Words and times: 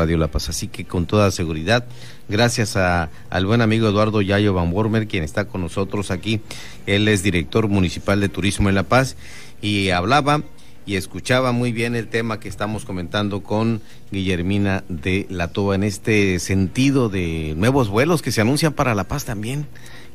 Radio 0.00 0.16
La 0.16 0.28
Paz. 0.28 0.48
Así 0.48 0.68
que 0.68 0.84
con 0.84 1.06
toda 1.06 1.32
seguridad, 1.32 1.84
gracias 2.28 2.76
al 2.76 3.46
buen 3.46 3.60
amigo 3.60 3.88
Eduardo 3.88 4.22
Yayo 4.22 4.54
Van 4.54 4.72
Wormer, 4.72 5.08
quien 5.08 5.24
está 5.24 5.46
con 5.46 5.60
nosotros 5.60 6.12
aquí. 6.12 6.40
Él 6.86 7.08
es 7.08 7.24
director 7.24 7.66
municipal 7.66 8.20
de 8.20 8.28
turismo 8.28 8.68
en 8.68 8.76
La 8.76 8.84
Paz 8.84 9.16
y 9.60 9.90
hablaba 9.90 10.44
y 10.86 10.94
escuchaba 10.94 11.50
muy 11.50 11.72
bien 11.72 11.96
el 11.96 12.06
tema 12.06 12.38
que 12.38 12.48
estamos 12.48 12.84
comentando 12.84 13.42
con 13.42 13.80
Guillermina 14.12 14.84
de 14.88 15.26
la 15.30 15.48
Toba 15.48 15.74
en 15.74 15.82
este 15.82 16.38
sentido 16.38 17.08
de 17.08 17.54
nuevos 17.56 17.88
vuelos 17.88 18.22
que 18.22 18.30
se 18.30 18.40
anuncian 18.40 18.74
para 18.74 18.94
La 18.94 19.08
Paz 19.08 19.24
también. 19.24 19.66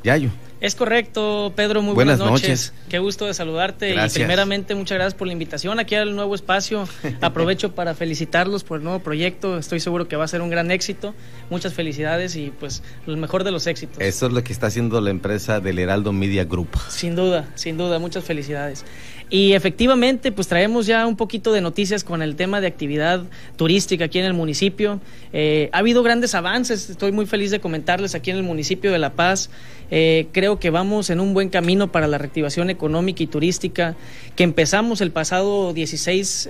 Yayo. 0.02 0.30
Es 0.64 0.74
correcto, 0.74 1.52
Pedro, 1.54 1.82
muy 1.82 1.92
buenas, 1.92 2.18
noches. 2.18 2.72
Qué 2.88 2.98
gusto 2.98 3.26
de 3.26 3.34
saludarte 3.34 3.94
y 3.94 4.08
primeramente 4.14 4.74
muchas 4.74 4.96
gracias 4.96 5.12
por 5.12 5.26
la 5.26 5.34
invitación 5.34 5.78
aquí 5.78 5.94
al 5.94 6.16
nuevo 6.16 6.34
espacio. 6.34 6.88
Aprovecho 7.20 7.74
para 7.74 7.92
felicitarlos 7.92 8.64
por 8.64 8.78
el 8.78 8.84
nuevo 8.84 9.00
proyecto, 9.00 9.58
estoy 9.58 9.78
seguro 9.78 10.08
que 10.08 10.16
va 10.16 10.24
a 10.24 10.28
ser 10.28 10.40
un 10.40 10.48
gran 10.48 10.70
éxito. 10.70 11.14
Muchas 11.50 11.74
felicidades 11.74 12.34
y 12.34 12.50
pues 12.58 12.82
el 13.06 13.18
mejor 13.18 13.44
de 13.44 13.50
los 13.50 13.66
éxitos. 13.66 13.98
Eso 14.00 14.26
es 14.26 14.32
lo 14.32 14.42
que 14.42 14.54
está 14.54 14.68
haciendo 14.68 14.98
la 15.02 15.10
empresa 15.10 15.60
del 15.60 15.78
Heraldo 15.78 16.14
Media 16.14 16.46
Group. 16.46 16.70
Sin 16.88 17.14
duda, 17.14 17.46
sin 17.56 17.76
duda, 17.76 17.98
muchas 17.98 18.24
felicidades. 18.24 18.86
Y 19.30 19.54
efectivamente, 19.54 20.32
pues 20.32 20.48
traemos 20.48 20.86
ya 20.86 21.06
un 21.06 21.16
poquito 21.16 21.52
de 21.52 21.60
noticias 21.60 22.04
con 22.04 22.22
el 22.22 22.36
tema 22.36 22.60
de 22.60 22.66
actividad 22.66 23.24
turística 23.56 24.04
aquí 24.04 24.18
en 24.18 24.26
el 24.26 24.34
municipio. 24.34 25.00
Eh, 25.32 25.70
ha 25.72 25.78
habido 25.78 26.02
grandes 26.02 26.34
avances, 26.34 26.90
estoy 26.90 27.10
muy 27.10 27.26
feliz 27.26 27.50
de 27.50 27.58
comentarles 27.58 28.14
aquí 28.14 28.30
en 28.30 28.36
el 28.36 28.42
municipio 28.42 28.92
de 28.92 28.98
La 28.98 29.14
Paz. 29.14 29.50
Eh, 29.90 30.28
creo 30.32 30.53
que 30.58 30.70
vamos 30.70 31.10
en 31.10 31.20
un 31.20 31.34
buen 31.34 31.48
camino 31.48 31.90
para 31.92 32.06
la 32.06 32.18
reactivación 32.18 32.70
económica 32.70 33.22
y 33.22 33.26
turística 33.26 33.96
que 34.36 34.44
empezamos 34.44 35.00
el 35.00 35.10
pasado 35.10 35.72
16, 35.72 36.48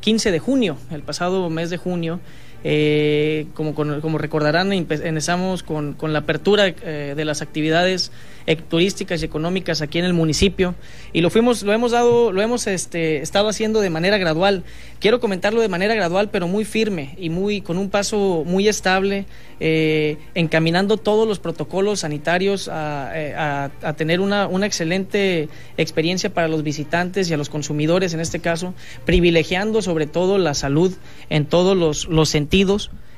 15 0.00 0.28
eh, 0.28 0.32
de 0.32 0.38
junio, 0.38 0.76
el 0.90 1.02
pasado 1.02 1.48
mes 1.50 1.70
de 1.70 1.76
junio. 1.76 2.20
Eh, 2.66 3.46
como, 3.52 3.74
como 3.74 4.16
recordarán, 4.16 4.72
empezamos 4.72 5.62
con, 5.62 5.92
con 5.92 6.14
la 6.14 6.20
apertura 6.20 6.68
eh, 6.68 7.12
de 7.14 7.24
las 7.26 7.42
actividades 7.42 8.10
turísticas 8.68 9.22
y 9.22 9.24
económicas 9.24 9.80
aquí 9.80 9.98
en 9.98 10.04
el 10.04 10.12
municipio 10.12 10.74
y 11.14 11.22
lo 11.22 11.30
fuimos, 11.30 11.62
lo 11.62 11.72
hemos 11.72 11.92
dado, 11.92 12.30
lo 12.30 12.42
hemos 12.42 12.66
este, 12.66 13.22
estado 13.22 13.48
haciendo 13.48 13.80
de 13.80 13.88
manera 13.88 14.18
gradual. 14.18 14.64
Quiero 14.98 15.18
comentarlo 15.18 15.62
de 15.62 15.68
manera 15.68 15.94
gradual, 15.94 16.28
pero 16.30 16.46
muy 16.46 16.66
firme 16.66 17.14
y 17.18 17.30
muy 17.30 17.62
con 17.62 17.78
un 17.78 17.88
paso 17.88 18.44
muy 18.46 18.68
estable, 18.68 19.24
eh, 19.60 20.18
encaminando 20.34 20.98
todos 20.98 21.26
los 21.26 21.38
protocolos 21.38 22.00
sanitarios 22.00 22.68
a, 22.68 23.70
a, 23.82 23.92
tener 23.94 24.20
una, 24.20 24.46
una 24.46 24.66
excelente 24.66 25.48
experiencia 25.78 26.32
para 26.32 26.48
los 26.48 26.62
visitantes 26.62 27.30
y 27.30 27.34
a 27.34 27.38
los 27.38 27.48
consumidores 27.48 28.12
en 28.12 28.20
este 28.20 28.40
caso, 28.40 28.74
privilegiando 29.06 29.80
sobre 29.80 30.06
todo 30.06 30.36
la 30.36 30.52
salud 30.52 30.92
en 31.30 31.46
todos 31.46 31.76
los, 31.76 32.06
los 32.08 32.28
sentidos 32.28 32.53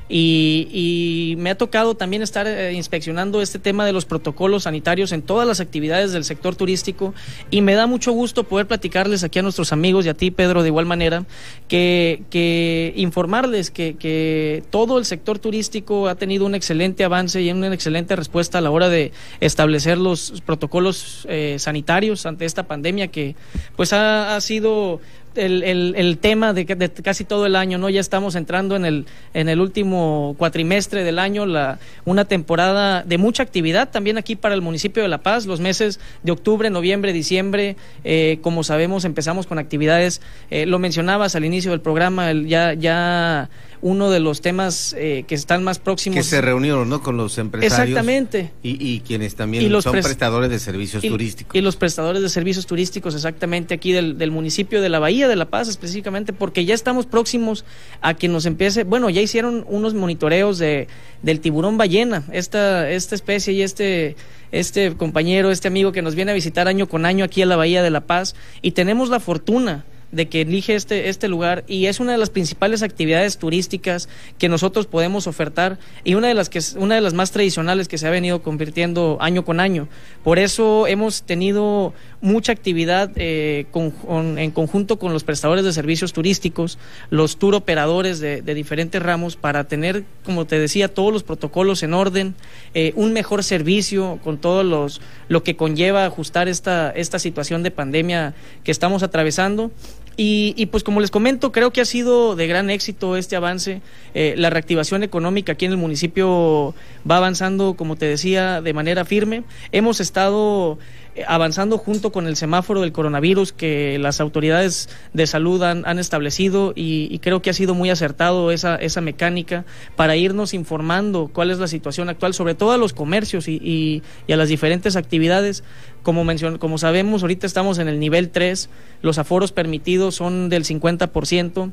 y, 0.09 1.35
me 1.39 1.51
ha 1.51 1.57
tocado 1.57 1.97
también 1.97 2.23
estar 2.23 2.47
eh, 2.47 2.73
inspeccionando 2.73 3.43
este 3.43 3.59
tema 3.59 3.85
de 3.85 3.93
los 3.93 4.05
protocolos 4.05 4.63
sanitarios 4.63 5.13
en 5.13 5.23
todas 5.23 5.47
las 5.47 5.61
actividades 5.61 6.13
del 6.13 6.25
sector 6.25 6.55
turístico 6.55 7.13
y 7.51 7.61
me 7.61 7.75
da 7.75 7.87
mucho 7.87 8.13
gusto 8.13 8.45
poder 8.45 8.67
platicarles 8.67 9.25
aquí 9.25 9.41
a 9.41 9.43
nuestros 9.43 9.73
amigos 9.73 10.07
y 10.07 10.09
a 10.09 10.15
ti, 10.15 10.31
Pedro, 10.31 10.63
de 10.63 10.69
igual 10.69 10.87
manera, 10.87 11.25
que, 11.69 12.93
informarles 12.97 13.71
que, 13.71 14.63
todo 14.71 14.99
el 14.99 15.05
sector 15.05 15.39
turístico 15.39 16.09
ha 16.09 16.15
tenido 16.15 16.47
un 16.47 16.55
excelente 16.55 17.05
avance 17.05 17.43
y 17.43 17.51
una 17.51 17.73
excelente 17.73 18.15
respuesta 18.17 18.59
a 18.59 18.61
la 18.61 18.71
hora 18.71 18.89
de 18.89 19.13
establecer 19.41 19.99
los 19.99 20.43
protocolos 20.45 21.27
eh, 21.29 21.57
sanitarios 21.59 22.27
ante 22.27 22.45
esta 22.45 22.65
pandemia 22.65 23.09
que 23.09 23.35
pues 23.77 23.93
ha 23.93 24.41
sido 24.41 25.01
el, 25.37 25.95
el, 25.97 26.19
tema 26.19 26.53
de, 26.53 26.65
de, 26.65 26.91
casi 26.91 27.25
todo 27.25 27.47
el 27.47 27.57
año, 27.57 27.79
¿no? 27.79 27.89
Ya 27.89 28.01
estamos 28.01 28.35
entrando 28.35 28.77
en 28.77 28.85
el, 28.85 29.07
en 29.35 29.49
el 29.49 29.61
último 29.61 30.35
cuatrimestre 30.39 31.05
del 31.05 31.19
año, 31.19 31.47
la, 31.47 31.79
una 32.05 32.25
temporada 32.25 33.03
de 33.03 33.19
mucha 33.19 33.43
actividad 33.43 33.91
también 33.91 34.19
aquí 34.19 34.37
para 34.37 34.55
el 34.55 34.63
municipio 34.63 35.03
de 35.03 35.09
La 35.09 35.19
Paz, 35.19 35.47
los 35.47 35.61
meses 35.61 36.01
de 36.23 36.33
octubre, 36.33 36.71
noviembre, 36.71 37.13
diciembre, 37.13 37.77
eh, 38.05 38.39
como 38.43 38.65
sabemos 38.65 39.05
empezamos 39.05 39.47
con 39.47 39.59
actividades, 39.59 40.21
eh, 40.51 40.67
lo 40.67 40.79
mencionabas 40.79 41.37
al 41.37 41.45
inicio 41.45 41.71
del 41.71 41.81
programa, 41.81 42.33
ya, 42.33 42.75
ya 42.75 43.49
uno 43.81 44.11
de 44.11 44.21
los 44.21 44.41
temas 44.41 44.95
eh, 44.99 45.25
que 45.27 45.35
están 45.35 45.65
más 45.65 45.79
próximos. 45.79 46.17
Que 46.17 46.23
se 46.23 46.41
reunieron, 46.41 46.89
¿no? 46.89 47.03
Con 47.03 47.17
los 47.17 47.39
empresarios. 47.39 47.79
Exactamente. 47.79 48.53
Y, 48.63 49.01
quienes 49.01 49.35
también 49.35 49.71
son 49.83 49.93
prestadores 49.93 50.51
de 50.51 50.59
servicios 50.59 51.03
turísticos. 51.03 51.55
Y 51.55 51.61
los 51.61 51.77
prestadores 51.77 52.23
de 52.23 52.29
servicios 52.29 52.67
turísticos, 52.67 53.15
exactamente, 53.15 53.75
aquí 53.75 53.93
del, 53.93 54.19
del, 54.19 54.31
municipio 54.31 54.81
de 54.81 54.89
la 54.89 54.99
Bahía 54.99 55.29
de 55.29 55.37
La 55.37 55.47
Paz, 55.47 55.69
específicamente, 55.69 56.33
porque 56.33 56.65
ya 56.65 56.75
estamos 56.75 57.07
próximos 57.07 57.65
a 58.01 58.15
que 58.15 58.29
nos 58.29 58.47
empiece. 58.47 58.85
Bueno, 58.85 59.11
ya 59.11 59.21
hicieron 59.21 59.65
unos 59.69 59.95
monitoreos 59.95 60.59
de, 60.59 60.89
del 61.23 61.41
tiburón 61.41 61.77
ballena, 61.77 62.25
esta, 62.33 62.91
esta 62.91 63.15
especie 63.15 63.53
y 63.53 63.63
este 63.63 64.17
este 64.53 64.97
compañero, 64.97 65.51
este 65.51 65.69
amigo 65.69 65.93
que 65.93 66.03
nos 66.03 66.15
viene 66.15 66.31
a 66.31 66.35
visitar 66.35 66.69
año 66.69 66.89
con 66.89 67.05
año 67.05 67.25
aquí 67.25 67.43
a 67.43 67.47
la 67.47 67.57
Bahía 67.57 67.83
de 67.83 67.91
La 67.91 68.03
Paz 68.03 68.35
y 68.63 68.73
tenemos 68.73 69.09
la 69.09 69.21
fortuna 69.21 69.85
de 70.13 70.29
que 70.29 70.43
elige 70.43 70.75
este, 70.75 71.09
este 71.09 71.29
lugar 71.29 71.65
y 71.67 71.87
es 71.87 72.01
una 72.01 72.13
de 72.13 72.19
las 72.19 72.31
principales 72.31 72.83
actividades 72.83 73.39
turísticas 73.39 74.09
que 74.39 74.49
nosotros 74.49 74.87
podemos 74.87 75.27
ofertar 75.27 75.79
y 76.05 76.15
una 76.15 76.29
de 76.29 76.35
las 76.35 76.49
que 76.49 76.61
una 76.79 76.95
de 76.95 77.01
las 77.01 77.15
más 77.15 77.33
tradicionales 77.33 77.89
que 77.89 77.99
se 77.99 78.07
ha 78.07 78.11
venido 78.11 78.43
convirtiendo 78.43 79.19
año 79.21 79.45
con 79.45 79.61
año. 79.61 79.89
Por 80.23 80.39
eso 80.39 80.87
hemos 80.87 81.23
tenido 81.23 81.93
mucha 82.21 82.53
actividad 82.53 83.11
eh, 83.17 83.67
en 83.75 84.51
conjunto 84.51 84.99
con 84.99 85.13
los 85.13 85.25
prestadores 85.25 85.65
de 85.65 85.73
servicios 85.73 86.13
turísticos, 86.13 86.79
los 87.11 87.37
tour 87.37 87.55
operadores 87.55 88.21
de, 88.21 88.43
diferentes 88.43 89.03
ramos 89.03 89.37
para 89.37 89.65
tener, 89.65 90.05
como 90.25 90.47
te 90.47 90.59
decía, 90.59 90.93
todos 90.93 91.13
los 91.13 91.23
protocolos 91.23 91.83
en 91.83 91.95
orden, 91.95 92.35
eh, 92.75 92.93
un 92.97 93.13
mejor 93.13 93.45
servicio 93.45 94.19
con 94.25 94.39
todo 94.39 94.65
los, 94.65 95.01
lo 95.29 95.43
que 95.43 95.57
conlleva 95.57 96.07
ajustar 96.07 96.49
esta, 96.49 96.91
esta 96.91 97.19
situación 97.19 97.63
de 97.63 97.71
pandemia 97.71 98.35
que 98.65 98.71
estamos 98.71 99.03
atravesando 99.03 99.71
y, 100.17 100.67
pues 100.67 100.83
como 100.83 101.01
les 101.01 101.11
comento, 101.11 101.53
creo 101.53 101.73
que 101.73 101.83
ha 101.83 101.85
sido 101.85 102.37
de 102.37 102.47
gran 102.47 102.71
éxito 102.71 103.17
este 103.17 103.37
avance. 103.37 103.83
Eh, 104.15 104.35
la 104.39 104.49
reactivación 104.49 105.03
económica 105.03 105.53
aquí 105.53 105.67
en 105.67 105.73
el 105.73 105.77
municipio 105.77 106.75
va 107.09 107.19
avanzando, 107.19 107.75
como 107.75 107.97
te 107.97 108.07
decía, 108.07 108.63
de 108.63 108.73
manera 108.73 109.05
firme. 109.05 109.45
Hemos 109.73 110.01
estado 110.01 110.79
avanzando 111.27 111.79
junto 111.79 112.13
con 112.13 112.27
el 112.27 112.37
semáforo 112.37 112.81
del 112.81 112.93
coronavirus 112.93 113.53
que 113.53 113.99
las 113.99 114.21
autoridades 114.21 114.89
de 115.13 115.27
salud 115.27 115.63
han, 115.63 115.99
establecido 115.99 116.73
y, 116.77 117.19
creo 117.21 117.43
que 117.43 117.51
ha 117.51 117.55
sido 117.55 117.75
muy 117.75 117.91
acertado 117.91 118.51
esa, 118.51 118.77
esa 118.77 119.01
mecánica 119.01 119.65
para 119.97 120.17
irnos 120.17 120.55
informando 120.55 121.31
cuál 121.33 121.51
es 121.51 121.59
la 121.59 121.69
situación 121.69 122.09
actual, 122.09 122.35
sobre 122.35 122.55
todo 122.55 122.73
a 122.73 122.77
los 122.79 122.93
comercios 122.93 123.49
y, 123.49 124.03
y 124.27 124.33
a 124.33 124.37
las 124.37 124.49
diferentes 124.49 124.97
actividades 124.97 125.65
como, 126.07 126.25
como 126.61 126.79
sabemos, 126.79 127.23
ahorita 127.23 127.49
estamos 127.49 127.79
en 127.79 127.89
el 127.89 127.99
nivel 127.99 128.31
3, 128.31 128.71
los 129.03 129.19
aforos 129.19 129.51
permitidos 129.51 130.15
son 130.15 130.49
del 130.49 130.65
50%. 130.65 131.73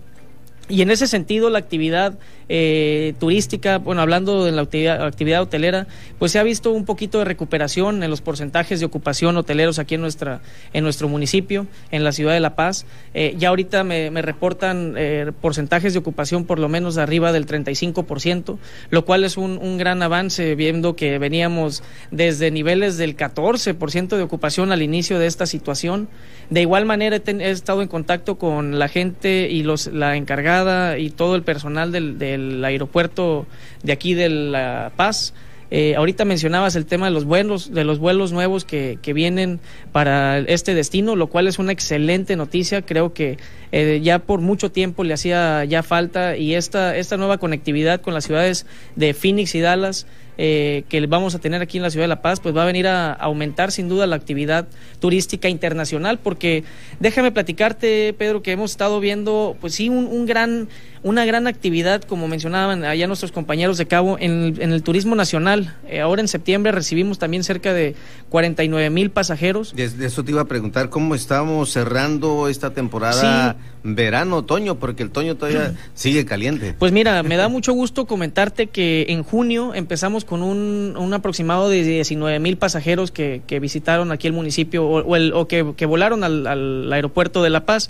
Y 0.69 0.81
en 0.81 0.91
ese 0.91 1.07
sentido, 1.07 1.49
la 1.49 1.59
actividad 1.59 2.17
eh, 2.47 3.13
turística, 3.19 3.79
bueno, 3.79 4.01
hablando 4.01 4.45
de 4.45 4.53
la 4.53 4.61
actividad, 4.61 5.41
hotelera, 5.41 5.87
pues 6.19 6.31
se 6.31 6.39
ha 6.39 6.43
visto 6.43 6.71
un 6.71 6.85
poquito 6.85 7.19
de 7.19 7.25
recuperación 7.25 8.01
en 8.01 8.09
los 8.09 8.21
porcentajes 8.21 8.79
de 8.79 8.85
ocupación 8.85 9.35
hoteleros 9.35 9.77
aquí 9.77 9.95
en, 9.95 10.01
nuestra, 10.01 10.41
en 10.71 10.85
nuestro 10.85 11.09
municipio, 11.09 11.67
en 11.91 12.05
la 12.05 12.13
ciudad 12.13 12.33
de 12.33 12.39
La 12.39 12.55
Paz. 12.55 12.85
Eh, 13.13 13.35
ya 13.37 13.49
ahorita 13.49 13.83
me, 13.83 14.09
reportan 14.21 14.95
eh, 14.97 15.33
porcentajes 15.41 15.91
de 15.93 15.99
ocupación 15.99 16.45
por 16.45 16.59
lo 16.59 16.69
menos 16.69 16.97
arriba 16.97 17.33
del 17.33 17.45
35%, 17.45 18.57
lo 18.89 19.05
cual 19.05 19.25
es 19.25 19.35
un, 19.35 19.57
un 19.57 19.77
gran 19.77 20.01
avance, 20.01 20.55
viendo 20.55 20.95
que 20.95 21.19
veníamos 21.19 21.83
desde 22.11 22.51
niveles 22.51 22.97
del 22.97 23.17
14% 23.17 24.15
de 24.15 24.21
ocupación 24.21 24.71
al 24.71 24.81
inicio 24.81 25.19
de 25.19 25.27
esta 25.27 25.45
situación. 25.45 26.07
De 26.49 26.61
igual 26.61 26.85
manera, 26.85 27.17
he, 27.17 27.51
estado 27.51 27.81
en 27.81 27.87
contacto 27.87 28.37
con 28.37 28.79
la 28.79 28.87
gente 28.87 29.49
y 29.49 29.63
los, 29.63 29.87
la 29.87 30.15
encargada 30.15 30.62
y 30.97 31.09
todo 31.09 31.35
el 31.35 31.43
personal 31.43 31.91
del, 31.91 32.63
aeropuerto 32.63 33.45
de 33.83 33.93
aquí 33.93 34.13
de 34.13 34.29
La 34.29 34.91
Paz. 34.95 35.33
Eh, 35.71 35.95
ahorita 35.95 36.23
mencionabas 36.23 36.75
el 36.75 36.85
tema 36.85 37.07
de 37.07 37.11
los 37.11 37.25
vuelos, 37.25 37.73
de 37.73 37.83
los 37.83 37.97
vuelos 37.97 38.31
nuevos 38.31 38.63
que, 38.63 38.99
que, 39.01 39.11
vienen 39.11 39.59
para 39.91 40.37
este 40.37 40.75
destino, 40.75 41.15
lo 41.15 41.27
cual 41.27 41.47
es 41.47 41.57
una 41.57 41.71
excelente 41.71 42.35
noticia. 42.35 42.83
Creo 42.83 43.13
que 43.13 43.37
eh, 43.71 43.99
ya 44.03 44.19
por 44.19 44.39
mucho 44.39 44.71
tiempo 44.71 45.03
le 45.03 45.15
hacía 45.15 45.65
ya 45.65 45.81
falta 45.81 46.37
y 46.37 46.53
esta, 46.53 46.95
esta 46.95 47.17
nueva 47.17 47.39
conectividad 47.39 48.01
con 48.01 48.13
las 48.13 48.25
ciudades 48.25 48.67
de 48.95 49.15
Phoenix 49.15 49.55
y 49.55 49.61
Dallas 49.61 50.05
eh, 50.37 50.83
que 50.89 51.05
vamos 51.05 51.35
a 51.35 51.39
tener 51.39 51.61
aquí 51.61 51.77
en 51.77 51.83
la 51.83 51.89
ciudad 51.89 52.05
de 52.05 52.09
La 52.09 52.21
Paz, 52.21 52.39
pues 52.39 52.55
va 52.55 52.63
a 52.63 52.65
venir 52.65 52.87
a 52.87 53.13
aumentar 53.13 53.71
sin 53.71 53.89
duda 53.89 54.07
la 54.07 54.15
actividad 54.15 54.67
turística 54.99 55.49
internacional, 55.49 56.19
porque 56.19 56.63
déjame 56.99 57.31
platicarte, 57.31 58.13
Pedro, 58.17 58.41
que 58.41 58.51
hemos 58.51 58.71
estado 58.71 58.99
viendo, 58.99 59.55
pues 59.61 59.75
sí, 59.75 59.89
un, 59.89 60.25
gran, 60.25 60.69
una 61.03 61.25
gran 61.25 61.47
actividad, 61.47 62.01
como 62.03 62.27
mencionaban 62.27 62.83
allá 62.83 63.07
nuestros 63.07 63.31
compañeros 63.31 63.77
de 63.77 63.85
Cabo, 63.85 64.17
en, 64.19 64.59
el 64.59 64.83
turismo 64.83 65.15
nacional. 65.15 65.75
Eh, 65.87 66.01
ahora 66.01 66.21
en 66.21 66.27
septiembre 66.27 66.71
recibimos 66.71 67.19
también 67.19 67.43
cerca 67.43 67.73
de 67.73 67.95
49 68.29 68.89
mil 68.89 69.11
pasajeros. 69.11 69.75
De, 69.75 69.85
eso 69.85 70.23
te 70.23 70.31
iba 70.31 70.41
a 70.41 70.45
preguntar, 70.45 70.89
¿cómo 70.89 71.15
estamos 71.15 71.71
cerrando 71.71 72.47
esta 72.47 72.73
temporada? 72.73 73.55
Verano, 73.83 74.37
otoño, 74.37 74.75
porque 74.75 75.03
el 75.03 75.09
otoño 75.09 75.35
todavía 75.35 75.73
sigue 75.93 76.25
caliente. 76.25 76.75
Pues 76.77 76.91
mira, 76.91 77.21
me 77.23 77.37
da 77.37 77.49
mucho 77.49 77.73
gusto 77.73 78.05
comentarte 78.05 78.67
que 78.67 79.05
en 79.09 79.23
junio 79.23 79.73
empezamos 79.73 80.25
con 80.25 80.41
un, 80.41 80.95
un 80.97 81.13
aproximado 81.13 81.69
de 81.69 81.83
19 81.83 82.39
mil 82.39 82.57
pasajeros 82.57 83.11
que, 83.11 83.41
que, 83.45 83.59
visitaron 83.59 84.11
aquí 84.11 84.27
el 84.27 84.33
municipio 84.33 84.85
o, 84.85 85.15
el, 85.15 85.33
o 85.33 85.47
que, 85.47 85.73
que, 85.77 85.85
volaron 85.85 86.23
al, 86.23 86.47
al 86.47 86.91
aeropuerto 86.91 87.43
de 87.43 87.49
La 87.49 87.65
Paz. 87.65 87.89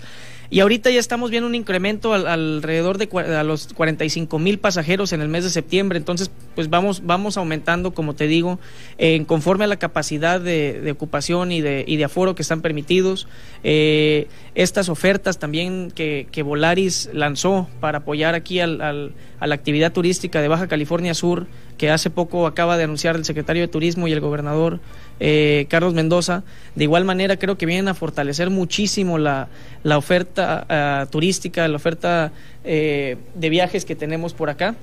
Y 0.50 0.60
ahorita 0.60 0.90
ya 0.90 1.00
estamos 1.00 1.30
viendo 1.30 1.48
un 1.48 1.54
incremento 1.54 2.12
al, 2.12 2.26
alrededor 2.26 2.98
de 2.98 3.08
a 3.34 3.42
los 3.42 3.72
45 3.74 4.38
mil 4.38 4.58
pasajeros 4.58 5.12
en 5.12 5.20
el 5.20 5.28
mes 5.28 5.44
de 5.44 5.50
septiembre. 5.50 5.98
Entonces, 5.98 6.30
pues 6.54 6.70
vamos, 6.70 7.04
vamos 7.04 7.36
aumentando, 7.36 7.92
como 7.92 8.14
te 8.14 8.26
digo, 8.26 8.58
en 8.98 9.24
conforme 9.24 9.64
a 9.64 9.66
la 9.66 9.76
capacidad 9.76 10.40
de, 10.40 10.80
de, 10.80 10.90
ocupación 10.90 11.52
y 11.52 11.60
de, 11.60 11.84
y 11.86 11.96
de 11.96 12.04
aforo 12.04 12.34
que 12.34 12.42
están 12.42 12.60
permitidos. 12.60 13.26
Eh, 13.62 14.28
estas 14.54 14.88
ofertas 14.88 15.38
también 15.38 15.90
que, 15.90 16.28
que, 16.30 16.42
Volaris 16.42 17.10
lanzó 17.12 17.68
para 17.80 17.98
apoyar 17.98 18.34
aquí 18.34 18.60
al, 18.60 18.80
al, 18.80 19.12
a 19.40 19.46
la 19.46 19.54
actividad 19.54 19.92
turística 19.92 20.40
de 20.40 20.48
Baja 20.48 20.68
California 20.68 21.14
Sur, 21.14 21.46
que 21.78 21.90
hace 21.90 22.10
poco 22.10 22.46
acaba 22.46 22.76
de 22.76 22.84
anunciar 22.84 23.16
el 23.16 23.24
secretario 23.24 23.62
de 23.62 23.68
Turismo 23.68 24.06
y 24.06 24.12
el 24.12 24.20
gobernador 24.20 24.80
eh, 25.20 25.66
Carlos 25.68 25.94
Mendoza. 25.94 26.44
De 26.74 26.84
igual 26.84 27.04
manera 27.04 27.36
creo 27.36 27.56
que 27.56 27.66
vienen 27.66 27.88
a 27.88 27.94
fortalecer 27.94 28.50
muchísimo 28.50 29.18
la, 29.18 29.48
la 29.82 29.98
oferta 29.98 31.04
uh, 31.04 31.10
turística, 31.10 31.66
la 31.68 31.76
oferta 31.76 32.32
eh, 32.64 33.16
de 33.34 33.48
viajes 33.48 33.84
que 33.84 33.94
tenemos 33.96 34.34
por 34.34 34.50
acá. 34.50 34.74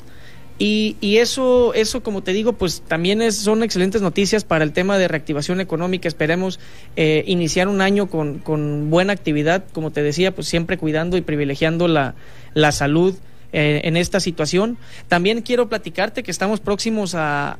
Y, 0.59 0.95
y, 1.01 1.17
eso, 1.17 1.73
eso, 1.73 2.03
como 2.03 2.21
te 2.21 2.33
digo, 2.33 2.53
pues 2.53 2.83
también 2.87 3.23
es, 3.23 3.35
son 3.35 3.63
excelentes 3.63 4.03
noticias 4.03 4.43
para 4.43 4.63
el 4.63 4.73
tema 4.73 4.99
de 4.99 5.07
reactivación 5.07 5.59
económica. 5.59 6.07
Esperemos 6.07 6.59
eh, 6.95 7.23
iniciar 7.25 7.67
un 7.67 7.81
año 7.81 8.11
con, 8.11 8.37
con, 8.37 8.91
buena 8.91 9.11
actividad, 9.11 9.63
como 9.73 9.89
te 9.89 10.03
decía, 10.03 10.35
pues 10.35 10.47
siempre 10.47 10.77
cuidando 10.77 11.17
y 11.17 11.21
privilegiando 11.21 11.87
la, 11.87 12.13
la 12.53 12.71
salud 12.71 13.15
eh, 13.53 13.81
en 13.83 13.97
esta 13.97 14.19
situación. 14.19 14.77
También 15.07 15.41
quiero 15.41 15.69
platicarte 15.69 16.23
que 16.23 16.31
estamos 16.31 16.59
próximos 16.59 17.15
a, 17.15 17.57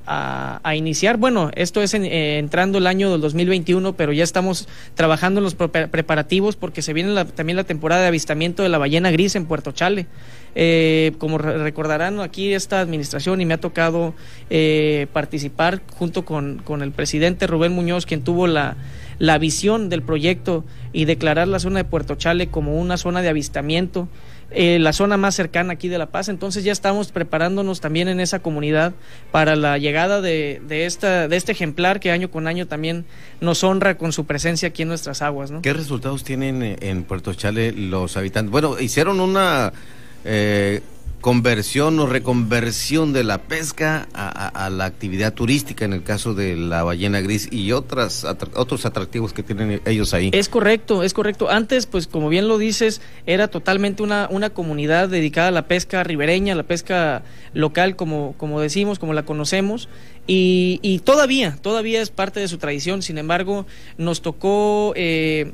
a, 0.63 0.75
iniciar, 0.75 1.17
bueno, 1.17 1.51
esto 1.55 1.81
es 1.81 1.93
en, 1.93 2.05
eh, 2.05 2.39
entrando 2.39 2.77
el 2.77 2.87
año 2.87 3.11
del 3.11 3.21
2021, 3.21 3.93
pero 3.93 4.13
ya 4.13 4.23
estamos 4.23 4.67
trabajando 4.95 5.39
en 5.39 5.43
los 5.43 5.55
pre 5.55 5.87
preparativos 5.87 6.55
porque 6.55 6.81
se 6.81 6.93
viene 6.93 7.11
la, 7.11 7.25
también 7.25 7.57
la 7.57 7.63
temporada 7.63 8.03
de 8.03 8.07
avistamiento 8.07 8.63
de 8.63 8.69
la 8.69 8.77
ballena 8.77 9.11
gris 9.11 9.35
en 9.35 9.45
Puerto 9.45 9.71
Chale. 9.71 10.07
Eh, 10.53 11.13
como 11.17 11.37
recordarán 11.37 12.19
aquí 12.19 12.53
esta 12.53 12.81
administración 12.81 13.39
y 13.39 13.45
me 13.45 13.53
ha 13.53 13.59
tocado 13.59 14.13
eh, 14.49 15.07
participar 15.13 15.81
junto 15.93 16.25
con, 16.25 16.61
con, 16.65 16.81
el 16.81 16.91
presidente 16.91 17.47
Rubén 17.47 17.71
Muñoz, 17.71 18.05
quien 18.05 18.21
tuvo 18.21 18.47
la, 18.47 18.75
la 19.17 19.37
visión 19.37 19.87
del 19.87 20.01
proyecto 20.01 20.65
y 20.91 21.05
declarar 21.05 21.47
la 21.47 21.59
zona 21.59 21.79
de 21.79 21.85
Puerto 21.85 22.15
Chale 22.15 22.47
como 22.47 22.75
una 22.77 22.97
zona 22.97 23.21
de 23.21 23.29
avistamiento 23.29 24.09
eh, 24.51 24.79
la 24.79 24.93
zona 24.93 25.17
más 25.17 25.35
cercana 25.35 25.73
aquí 25.73 25.87
de 25.87 25.97
La 25.97 26.07
Paz. 26.07 26.29
Entonces 26.29 26.63
ya 26.63 26.71
estamos 26.71 27.11
preparándonos 27.11 27.81
también 27.81 28.07
en 28.07 28.19
esa 28.19 28.39
comunidad 28.39 28.93
para 29.31 29.55
la 29.55 29.77
llegada 29.77 30.21
de, 30.21 30.61
de, 30.67 30.85
esta, 30.85 31.27
de 31.27 31.35
este 31.37 31.51
ejemplar 31.51 31.99
que 31.99 32.11
año 32.11 32.29
con 32.29 32.47
año 32.47 32.67
también 32.67 33.05
nos 33.39 33.63
honra 33.63 33.97
con 33.97 34.11
su 34.11 34.25
presencia 34.25 34.69
aquí 34.69 34.81
en 34.81 34.89
nuestras 34.89 35.21
aguas. 35.21 35.51
¿no? 35.51 35.61
¿Qué 35.61 35.73
resultados 35.73 36.23
tienen 36.23 36.77
en 36.81 37.03
Puerto 37.03 37.33
Chale 37.33 37.71
los 37.71 38.17
habitantes? 38.17 38.51
Bueno, 38.51 38.79
hicieron 38.79 39.19
una... 39.19 39.73
Eh, 40.23 40.81
conversión 41.21 41.99
o 41.99 42.07
reconversión 42.07 43.13
de 43.13 43.23
la 43.23 43.37
pesca 43.43 44.07
a, 44.13 44.69
la 44.69 44.85
actividad 44.85 45.33
turística 45.33 45.85
en 45.85 45.93
el 45.93 46.03
caso 46.03 46.33
de 46.33 46.55
la 46.55 46.83
ballena 46.83 47.21
gris 47.21 47.47
y 47.51 47.71
otras 47.71 48.25
otros 48.55 48.85
atractivos 48.85 49.31
que 49.31 49.43
tienen 49.43 49.81
ellos 49.85 50.13
ahí. 50.13 50.31
Es 50.33 50.49
correcto, 50.49 51.03
es 51.03 51.13
correcto. 51.13 51.49
Antes, 51.49 51.85
pues 51.85 52.07
como 52.07 52.29
bien 52.29 52.47
lo 52.47 52.57
dices, 52.57 53.01
era 53.25 53.47
totalmente 53.47 54.03
una, 54.03 54.27
una 54.31 54.49
comunidad 54.49 55.09
dedicada 55.09 55.49
a 55.49 55.51
la 55.51 55.67
pesca 55.67 56.03
ribereña, 56.03 56.55
la 56.55 56.63
pesca 56.63 57.23
local, 57.53 57.95
como, 57.95 58.33
como 58.37 58.59
decimos, 58.59 58.99
como 58.99 59.13
la 59.13 59.23
conocemos. 59.23 59.87
Y, 60.27 60.79
y 60.81 60.99
todavía, 60.99 61.57
todavía 61.61 62.01
es 62.01 62.09
parte 62.09 62.39
de 62.39 62.47
su 62.47 62.57
tradición. 62.57 63.01
Sin 63.01 63.17
embargo, 63.17 63.65
nos 63.97 64.21
tocó 64.21 64.93
eh, 64.95 65.51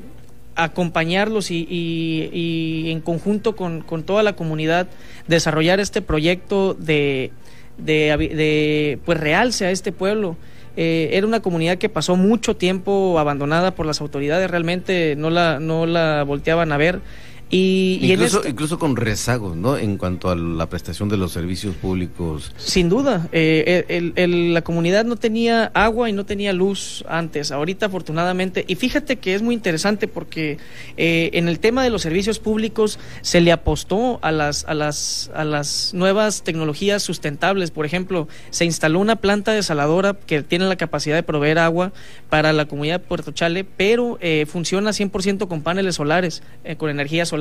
acompañarlos 0.58 1.50
y, 1.50 1.66
y, 1.70 2.30
y 2.32 2.90
en 2.90 3.00
conjunto 3.00 3.54
con, 3.54 3.80
con, 3.80 4.02
toda 4.02 4.22
la 4.24 4.34
comunidad 4.34 4.88
desarrollar 5.28 5.78
este 5.78 6.02
proyecto 6.02 6.74
de, 6.74 7.30
de, 7.78 8.16
de 8.34 8.98
pues 9.04 9.18
realce 9.18 9.66
a 9.66 9.70
este 9.70 9.92
pueblo. 9.92 10.36
Eh, 10.76 11.10
era 11.16 11.26
una 11.26 11.40
comunidad 11.40 11.78
que 11.78 11.88
pasó 11.88 12.16
mucho 12.16 12.56
tiempo 12.56 13.18
abandonada 13.18 13.72
por 13.72 13.86
las 13.86 14.00
autoridades, 14.00 14.50
realmente 14.50 15.14
no 15.16 15.30
la, 15.30 15.60
no 15.60 15.86
la 15.86 16.24
volteaban 16.24 16.72
a 16.72 16.76
ver. 16.76 17.00
Y, 17.50 18.00
incluso, 18.02 18.36
y 18.36 18.40
esto, 18.40 18.48
incluso, 18.48 18.78
con 18.78 18.96
rezagos, 18.96 19.56
¿no? 19.56 19.78
En 19.78 19.96
cuanto 19.96 20.28
a 20.28 20.36
la 20.36 20.68
prestación 20.68 21.08
de 21.08 21.16
los 21.16 21.32
servicios 21.32 21.74
públicos. 21.76 22.52
Sin 22.58 22.90
duda. 22.90 23.26
Eh, 23.32 23.86
el, 23.88 24.12
el, 24.16 24.52
la 24.52 24.60
comunidad 24.60 25.06
no 25.06 25.16
tenía 25.16 25.70
agua 25.72 26.10
y 26.10 26.12
no 26.12 26.26
tenía 26.26 26.52
luz 26.52 27.04
antes. 27.08 27.50
Ahorita, 27.50 27.86
afortunadamente. 27.86 28.66
Y 28.68 28.74
fíjate 28.74 29.16
que 29.16 29.34
es 29.34 29.40
muy 29.40 29.54
interesante 29.54 30.08
porque 30.08 30.58
eh, 30.98 31.30
en 31.32 31.48
el 31.48 31.58
tema 31.58 31.82
de 31.82 31.88
los 31.88 32.02
servicios 32.02 32.38
públicos 32.38 32.98
se 33.22 33.40
le 33.40 33.50
apostó 33.50 34.18
a 34.20 34.30
las, 34.30 34.66
a, 34.66 34.74
las, 34.74 35.30
a 35.34 35.44
las 35.44 35.94
nuevas 35.94 36.42
tecnologías 36.42 37.02
sustentables. 37.02 37.70
Por 37.70 37.86
ejemplo, 37.86 38.28
se 38.50 38.66
instaló 38.66 39.00
una 39.00 39.16
planta 39.16 39.52
desaladora 39.52 40.12
que 40.12 40.42
tiene 40.42 40.66
la 40.66 40.76
capacidad 40.76 41.16
de 41.16 41.22
proveer 41.22 41.58
agua 41.58 41.92
para 42.28 42.52
la 42.52 42.66
comunidad 42.66 43.00
de 43.00 43.06
Puerto 43.06 43.32
Chale, 43.32 43.64
pero 43.64 44.18
eh, 44.20 44.44
funciona 44.46 44.90
100% 44.90 45.48
con 45.48 45.62
paneles 45.62 45.94
solares, 45.94 46.42
con 46.76 46.90
energía 46.90 47.24
solar 47.24 47.37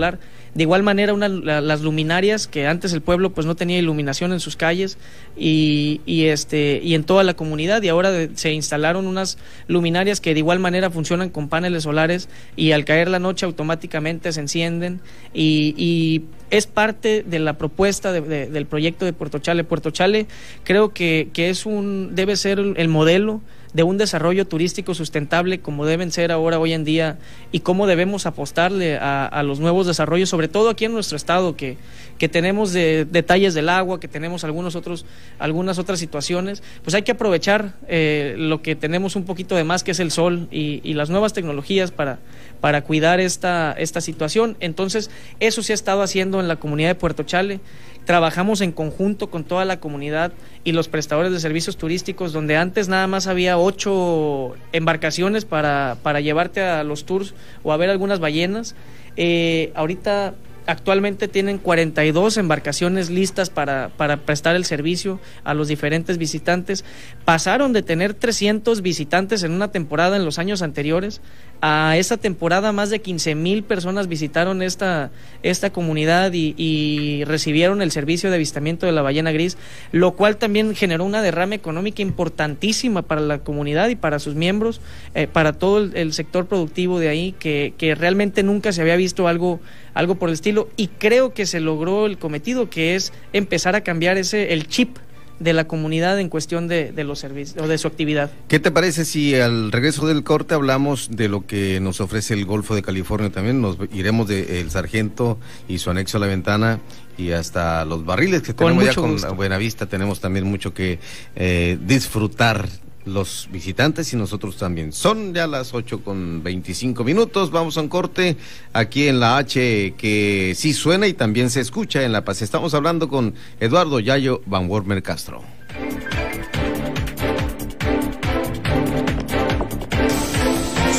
De 0.54 0.64
igual 0.64 0.82
manera, 0.82 1.14
una, 1.14 1.28
la, 1.28 1.62
las 1.62 1.82
luminarias, 1.82 2.48
que 2.48 2.66
antes 2.66 2.92
el 2.92 3.02
pueblo 3.02 3.32
pues 3.32 3.46
no 3.46 3.56
tenía 3.56 3.78
iluminación 3.78 4.34
en 4.34 4.40
sus 4.40 4.56
calles 4.56 4.98
y, 5.38 6.00
este, 6.08 6.80
y 6.84 6.96
en 6.96 7.04
toda 7.04 7.24
la 7.24 7.36
comunidad, 7.36 7.84
y 7.84 7.90
ahora 7.90 8.12
de, 8.12 8.32
se 8.34 8.54
instalaron 8.54 9.06
unas 9.06 9.38
luminarias 9.68 10.20
que 10.20 10.34
de 10.34 10.40
igual 10.40 10.58
manera 10.58 10.90
funcionan 10.90 11.30
con 11.30 11.48
paneles 11.48 11.84
solares 11.84 12.28
y 12.56 12.72
al 12.72 12.86
caer 12.86 13.08
la 13.08 13.20
noche 13.20 13.46
automáticamente 13.46 14.32
se 14.32 14.40
encienden 14.40 15.00
y, 15.32 15.76
y 15.78 16.24
es 16.50 16.66
parte 16.66 17.24
de 17.24 17.40
la 17.40 17.58
propuesta 17.58 18.12
de, 18.12 18.48
del 18.48 18.66
proyecto 18.66 19.06
de 19.06 19.14
Puerto 19.14 19.38
Chale. 19.38 19.64
Puerto 19.64 19.92
Chale 19.92 20.26
creo 20.64 20.92
que, 20.92 21.30
que 21.34 21.50
es 21.50 21.68
un, 21.68 22.16
debe 22.16 22.36
ser 22.36 22.60
el 22.60 22.88
modelo 22.88 23.42
de 23.74 23.84
un 23.84 23.98
desarrollo 23.98 24.46
turístico 24.46 24.94
sustentable 24.94 25.60
como 25.60 25.86
deben 25.86 26.12
ser 26.12 26.32
ahora 26.32 26.60
hoy 26.60 26.74
en 26.74 26.84
día 26.84 27.18
y 27.52 27.60
cómo 27.60 27.88
debemos 27.88 28.26
apostarle 28.26 28.98
a, 28.98 29.44
los 29.44 29.60
nuevos 29.60 29.88
desarrollos, 29.88 30.30
sobre 30.30 30.48
todo 30.48 30.70
aquí 30.70 30.86
en 30.86 30.94
nuestro 30.94 31.16
estado, 31.16 31.56
que, 31.56 31.78
que 32.18 32.28
tenemos 32.30 32.74
de, 32.74 33.06
detalles 33.06 33.54
del 33.54 33.70
agua, 33.70 34.00
que 34.00 34.08
tenemos 34.08 34.44
algunos 34.44 34.76
otros, 34.76 35.06
algunas 35.40 35.78
otras 35.80 36.00
situaciones, 36.00 36.64
pues 36.84 36.96
hay 36.96 37.04
que 37.04 37.12
aprovechar 37.12 37.74
eh, 37.88 38.36
lo 38.38 38.62
que 38.62 38.76
tenemos 38.76 39.16
un 39.16 39.26
poquito 39.26 39.56
de 39.56 39.64
más, 39.64 39.84
que 39.84 39.92
es 39.92 40.00
el 40.00 40.12
sol 40.12 40.48
y 40.52 40.94
las 40.94 41.10
nuevas 41.10 41.34
tecnologías 41.34 41.92
para, 41.92 42.20
para 42.60 42.84
cuidar 42.84 43.20
esta, 43.20 43.74
esta 43.78 44.02
situación. 44.02 44.58
Entonces, 44.60 45.10
eso 45.40 45.64
se 45.64 45.74
ha 45.74 45.76
estado 45.76 46.02
haciendo 46.02 46.40
en 46.40 46.48
la 46.48 46.58
comunidad 46.58 46.90
de 46.90 46.96
Puerto 46.96 47.24
Chale 47.24 47.60
trabajamos 48.08 48.62
en 48.62 48.72
conjunto 48.72 49.30
con 49.30 49.44
toda 49.44 49.66
la 49.66 49.82
comunidad 49.82 50.32
y 50.64 50.72
los 50.72 50.88
prestadores 50.88 51.34
de 51.34 51.42
servicios 51.42 51.76
turísticos, 51.76 52.32
donde 52.32 52.56
antes 52.56 52.88
nada 52.88 53.06
más 53.06 53.28
había 53.28 53.58
ocho 53.58 54.56
embarcaciones 54.72 55.44
para, 55.44 55.98
para 56.04 56.22
llevarte 56.22 56.62
a 56.62 56.86
los 56.86 57.06
tours 57.06 57.34
o 57.64 57.74
a 57.74 57.78
ver 57.78 57.90
algunas 57.90 58.20
ballenas. 58.22 58.76
Eh, 59.18 59.74
ahorita 59.76 60.36
actualmente 60.68 61.28
tienen 61.28 61.58
42 61.58 62.38
embarcaciones 62.38 63.10
listas 63.10 63.50
para, 63.50 63.90
para, 63.98 64.18
prestar 64.18 64.56
el 64.56 64.66
servicio 64.66 65.20
a 65.44 65.54
los 65.54 65.68
diferentes 65.68 66.18
visitantes. 66.18 66.86
Pasaron 67.26 67.74
de 67.74 67.82
tener 67.82 68.14
300 68.14 68.82
visitantes 68.82 69.44
en 69.44 69.54
una 69.54 69.72
temporada 69.72 70.18
en 70.18 70.26
los 70.26 70.40
años 70.40 70.62
anteriores. 70.62 71.22
A 71.60 71.98
esa 71.98 72.18
temporada 72.18 72.72
más 72.72 72.92
de 72.92 73.00
15 73.00 73.34
mil 73.34 73.64
personas 73.64 74.08
visitaron 74.08 74.62
esta, 74.62 75.10
esta 75.42 75.72
comunidad 75.72 76.34
y, 76.34 76.54
y, 76.56 77.24
recibieron 77.24 77.82
el 77.82 77.90
servicio 77.90 78.30
de 78.30 78.36
avistamiento 78.36 78.86
de 78.86 78.92
la 78.92 79.02
ballena 79.02 79.32
gris, 79.32 79.58
lo 79.92 80.16
cual 80.16 80.38
también 80.38 80.76
generó 80.76 81.04
una 81.04 81.24
derrama 81.24 81.56
económica 81.56 82.04
importantísima 82.04 83.02
para 83.02 83.22
la 83.22 83.40
comunidad 83.40 83.90
y 83.90 83.96
para 83.96 84.20
sus 84.20 84.36
miembros, 84.36 84.82
eh, 85.16 85.26
para 85.26 85.54
todo 85.54 85.80
el, 85.80 85.96
el, 85.96 86.14
sector 86.14 86.46
productivo 86.46 87.00
de 87.00 87.10
ahí, 87.10 87.34
que, 87.40 87.74
que 87.76 87.96
realmente 87.96 88.44
nunca 88.44 88.72
se 88.72 88.82
había 88.82 88.96
visto 88.96 89.28
algo 89.28 89.60
algo 89.98 90.16
por 90.16 90.30
el 90.30 90.34
estilo 90.34 90.70
y 90.78 90.88
creo 90.88 91.34
que 91.34 91.46
se 91.46 91.60
logró 91.60 92.06
el 92.06 92.18
cometido 92.18 92.70
que 92.70 92.96
es 92.96 93.12
empezar 93.34 93.76
a 93.76 93.82
cambiar 93.82 94.18
ese 94.18 94.54
el 94.54 94.68
chip 94.68 94.98
de 95.40 95.54
la 95.54 95.68
comunidad 95.68 96.20
en 96.20 96.30
cuestión 96.30 96.68
de, 96.68 96.92
de, 96.92 97.04
los 97.04 97.20
servicios 97.20 97.64
o 97.64 97.68
de 97.68 97.78
su 97.78 97.88
actividad. 97.88 98.32
¿Qué 98.48 98.60
te 98.60 98.72
parece 98.72 99.06
si 99.06 99.36
al 99.36 99.72
regreso 99.72 100.08
del 100.08 100.24
corte 100.24 100.56
hablamos 100.56 101.10
de 101.12 101.30
lo 101.30 101.46
que 101.46 101.80
nos 101.80 102.02
ofrece 102.02 102.34
el 102.34 102.46
Golfo 102.46 102.76
de 102.76 102.82
California 102.82 103.30
también? 103.32 103.62
Nos 103.62 103.78
iremos 103.94 104.28
del 104.28 104.48
de 104.48 104.70
Sargento 104.70 105.38
y 105.68 105.78
su 105.78 105.92
anexo 105.92 106.18
a 106.18 106.22
la 106.22 106.28
ventana 106.28 106.80
y 107.18 107.32
hasta 107.32 107.86
los 107.86 108.06
barriles 108.06 108.42
que 108.42 108.54
tenemos 108.54 108.96
con 108.96 109.18
ya 109.18 109.28
con. 109.28 109.38
Buenavista. 109.38 109.86
Tenemos 109.86 110.20
también 110.20 110.46
mucho 110.46 110.74
que 110.74 111.00
eh, 111.36 111.78
disfrutar 111.86 112.68
los 113.08 113.48
visitantes 113.52 114.12
y 114.14 114.16
nosotros 114.18 114.58
también. 114.58 114.92
Son 114.94 115.34
ya 115.34 115.48
las 115.48 115.74
8 115.74 116.04
con 116.04 116.44
25 116.44 117.04
minutos. 117.04 117.52
Vamos 117.52 117.78
a 117.78 117.82
un 117.82 117.88
corte 117.88 118.38
aquí 118.74 119.08
en 119.08 119.20
la 119.20 119.38
H 119.38 119.96
que 119.98 120.54
sí 120.56 120.74
suena 120.74 121.08
y 121.08 121.14
también 121.14 121.50
se 121.50 121.62
escucha 121.62 122.04
en 122.04 122.12
La 122.12 122.24
Paz. 122.24 122.42
Estamos 122.42 122.74
hablando 122.74 123.10
con 123.10 123.34
Eduardo 123.60 124.00
Yayo 124.00 124.42
Van 124.46 124.70
Wormer 124.70 125.02
Castro. 125.02 125.42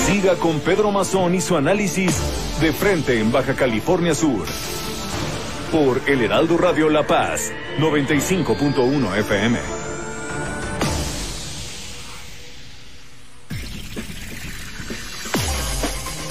Siga 0.07 0.35
con 0.37 0.59
Pedro 0.61 0.91
Mazón 0.91 1.35
y 1.35 1.41
su 1.41 1.57
análisis 1.57 2.17
de 2.61 2.73
frente 2.73 3.21
en 3.21 3.31
Baja 3.31 3.55
California 3.55 4.15
Sur. 4.15 4.47
Por 5.71 6.01
El 6.07 6.23
Heraldo 6.23 6.57
Radio 6.57 6.89
La 6.89 7.07
Paz, 7.07 7.53
95.1 7.79 9.19
FM. 9.19 9.78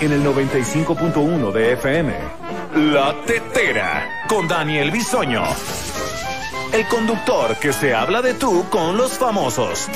En 0.00 0.12
el 0.12 0.24
95.1 0.24 1.52
de 1.52 1.72
FM. 1.72 2.14
La 2.92 3.14
Tetera 3.26 4.26
con 4.28 4.48
Daniel 4.48 4.90
Bisoño 4.90 5.44
el 6.72 6.86
conductor 6.86 7.56
que 7.56 7.72
se 7.72 7.94
habla 7.94 8.22
de 8.22 8.34
tú 8.34 8.64
con 8.70 8.96
los 8.96 9.18
famosos. 9.18 9.88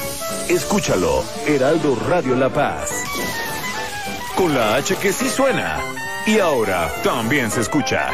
Escúchalo, 0.48 1.22
Heraldo 1.46 1.96
Radio 2.08 2.34
La 2.34 2.48
Paz. 2.48 3.04
Con 4.34 4.54
la 4.54 4.74
H 4.76 4.96
que 4.96 5.12
sí 5.12 5.28
suena. 5.28 5.78
Y 6.26 6.38
ahora 6.38 6.90
también 7.04 7.50
se 7.50 7.60
escucha. 7.60 8.10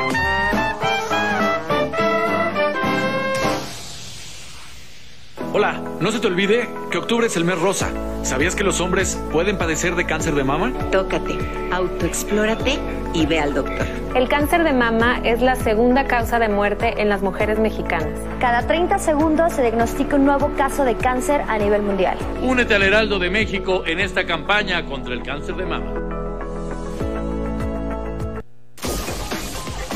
Hola, 5.52 5.82
no 6.00 6.12
se 6.12 6.20
te 6.20 6.26
olvide 6.26 6.68
que 6.90 6.98
octubre 6.98 7.26
es 7.28 7.36
el 7.36 7.44
mes 7.44 7.58
rosa. 7.58 7.90
¿Sabías 8.22 8.54
que 8.54 8.64
los 8.64 8.80
hombres 8.80 9.18
pueden 9.32 9.56
padecer 9.56 9.96
de 9.96 10.04
cáncer 10.04 10.34
de 10.34 10.44
mama? 10.44 10.72
Tócate, 10.92 11.38
autoexplórate 11.72 12.78
y 13.14 13.26
ve 13.26 13.38
al 13.38 13.54
doctor. 13.54 13.86
El 14.14 14.28
cáncer 14.28 14.62
de 14.62 14.72
mama 14.72 15.20
es 15.24 15.40
la 15.40 15.56
segunda 15.56 16.06
causa 16.06 16.38
de 16.38 16.48
muerte 16.48 17.00
en 17.00 17.08
las 17.08 17.22
mujeres 17.22 17.58
mexicanas. 17.58 18.18
Cada 18.38 18.66
30 18.66 18.98
segundos 18.98 19.54
se 19.54 19.62
diagnostica 19.62 20.16
un 20.16 20.26
nuevo 20.26 20.52
caso 20.56 20.84
de 20.84 20.96
cáncer 20.96 21.42
a 21.48 21.58
nivel 21.58 21.82
mundial. 21.82 22.18
Únete 22.42 22.74
al 22.74 22.82
Heraldo 22.82 23.18
de 23.18 23.30
México 23.30 23.84
en 23.86 24.00
esta 24.00 24.26
campaña 24.26 24.84
contra 24.84 25.14
el 25.14 25.22
cáncer 25.22 25.56
de 25.56 25.66
mama. 25.66 25.94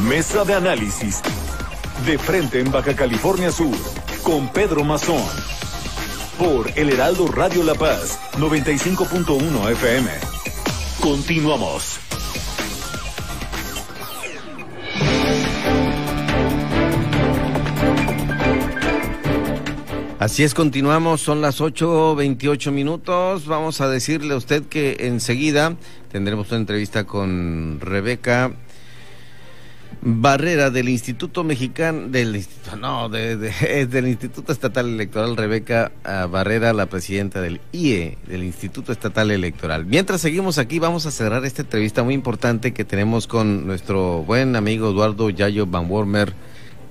Mesa 0.09 0.45
de 0.45 0.55
análisis. 0.55 1.23
De 2.07 2.19
frente 2.19 2.61
en 2.61 2.71
Baja 2.71 2.95
California 2.95 3.51
Sur, 3.51 3.77
con 4.23 4.49
Pedro 4.49 4.83
Mazón. 4.83 5.23
Por 6.39 6.73
El 6.77 6.91
Heraldo 6.91 7.29
Radio 7.29 7.63
La 7.63 7.75
Paz, 7.75 8.19
95.1 8.39 9.71
FM. 9.71 10.11
Continuamos. 11.01 12.01
Así 20.19 20.43
es, 20.43 20.55
continuamos, 20.55 21.21
son 21.21 21.41
las 21.41 21.61
8.28 21.61 22.73
minutos. 22.73 23.47
Vamos 23.47 23.81
a 23.81 23.89
decirle 23.89 24.35
a 24.35 24.39
usted 24.39 24.65
que 24.65 24.97
enseguida 25.01 25.77
tendremos 26.11 26.49
una 26.51 26.61
entrevista 26.61 27.05
con 27.05 27.79
Rebeca 27.81 28.53
Barrera 30.07 30.71
del 30.71 30.91
Instituto 30.91 31.45
Mexicano, 31.45 32.09
del 32.09 32.37
Instituto, 32.37 32.77
no, 32.77 33.09
del 33.09 34.07
Instituto 34.07 34.53
Estatal 34.53 34.87
Electoral, 34.87 35.35
Rebeca 35.35 35.93
ah, 36.05 36.27
Barrera, 36.31 36.75
la 36.75 36.87
presidenta 36.87 37.41
del 37.41 37.63
IE, 37.73 38.19
del 38.27 38.45
Instituto 38.45 38.93
Estatal 38.93 39.31
Electoral. 39.31 39.87
Mientras 39.87 40.21
seguimos 40.21 40.59
aquí, 40.59 40.79
vamos 40.79 41.07
a 41.07 41.11
cerrar 41.11 41.47
esta 41.47 41.63
entrevista 41.63 42.03
muy 42.03 42.13
importante 42.13 42.75
que 42.75 42.85
tenemos 42.85 43.27
con 43.27 43.67
nuestro 43.67 44.23
buen 44.25 44.57
amigo 44.57 44.91
Eduardo 44.91 45.31
Yayo 45.31 45.67
Van 45.67 45.91
Wormer 45.91 46.35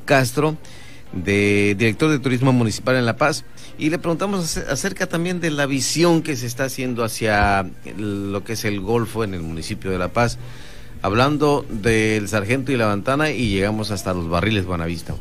Castro 0.05 0.57
de 1.13 1.75
director 1.77 2.09
de 2.09 2.17
Turismo 2.17 2.51
Municipal 2.51 2.95
en 2.95 3.05
La 3.05 3.17
Paz, 3.17 3.45
y 3.77 3.91
le 3.91 3.99
preguntamos 3.99 4.57
acerca 4.57 5.05
también 5.05 5.39
de 5.39 5.51
la 5.51 5.67
visión 5.67 6.23
que 6.23 6.35
se 6.35 6.47
está 6.47 6.65
haciendo 6.65 7.03
hacia 7.03 7.69
lo 7.95 8.43
que 8.43 8.53
es 8.53 8.65
el 8.65 8.81
Golfo 8.81 9.23
en 9.23 9.35
el 9.35 9.41
municipio 9.41 9.91
de 9.91 9.99
La 9.99 10.07
Paz, 10.07 10.39
hablando 11.03 11.65
del 11.69 12.27
Sargento 12.27 12.71
y 12.71 12.77
la 12.77 12.87
Ventana 12.87 13.29
y 13.29 13.49
llegamos 13.49 13.91
hasta 13.91 14.13
los 14.13 14.27
barriles 14.29 14.65
Buenavista. 14.65 15.13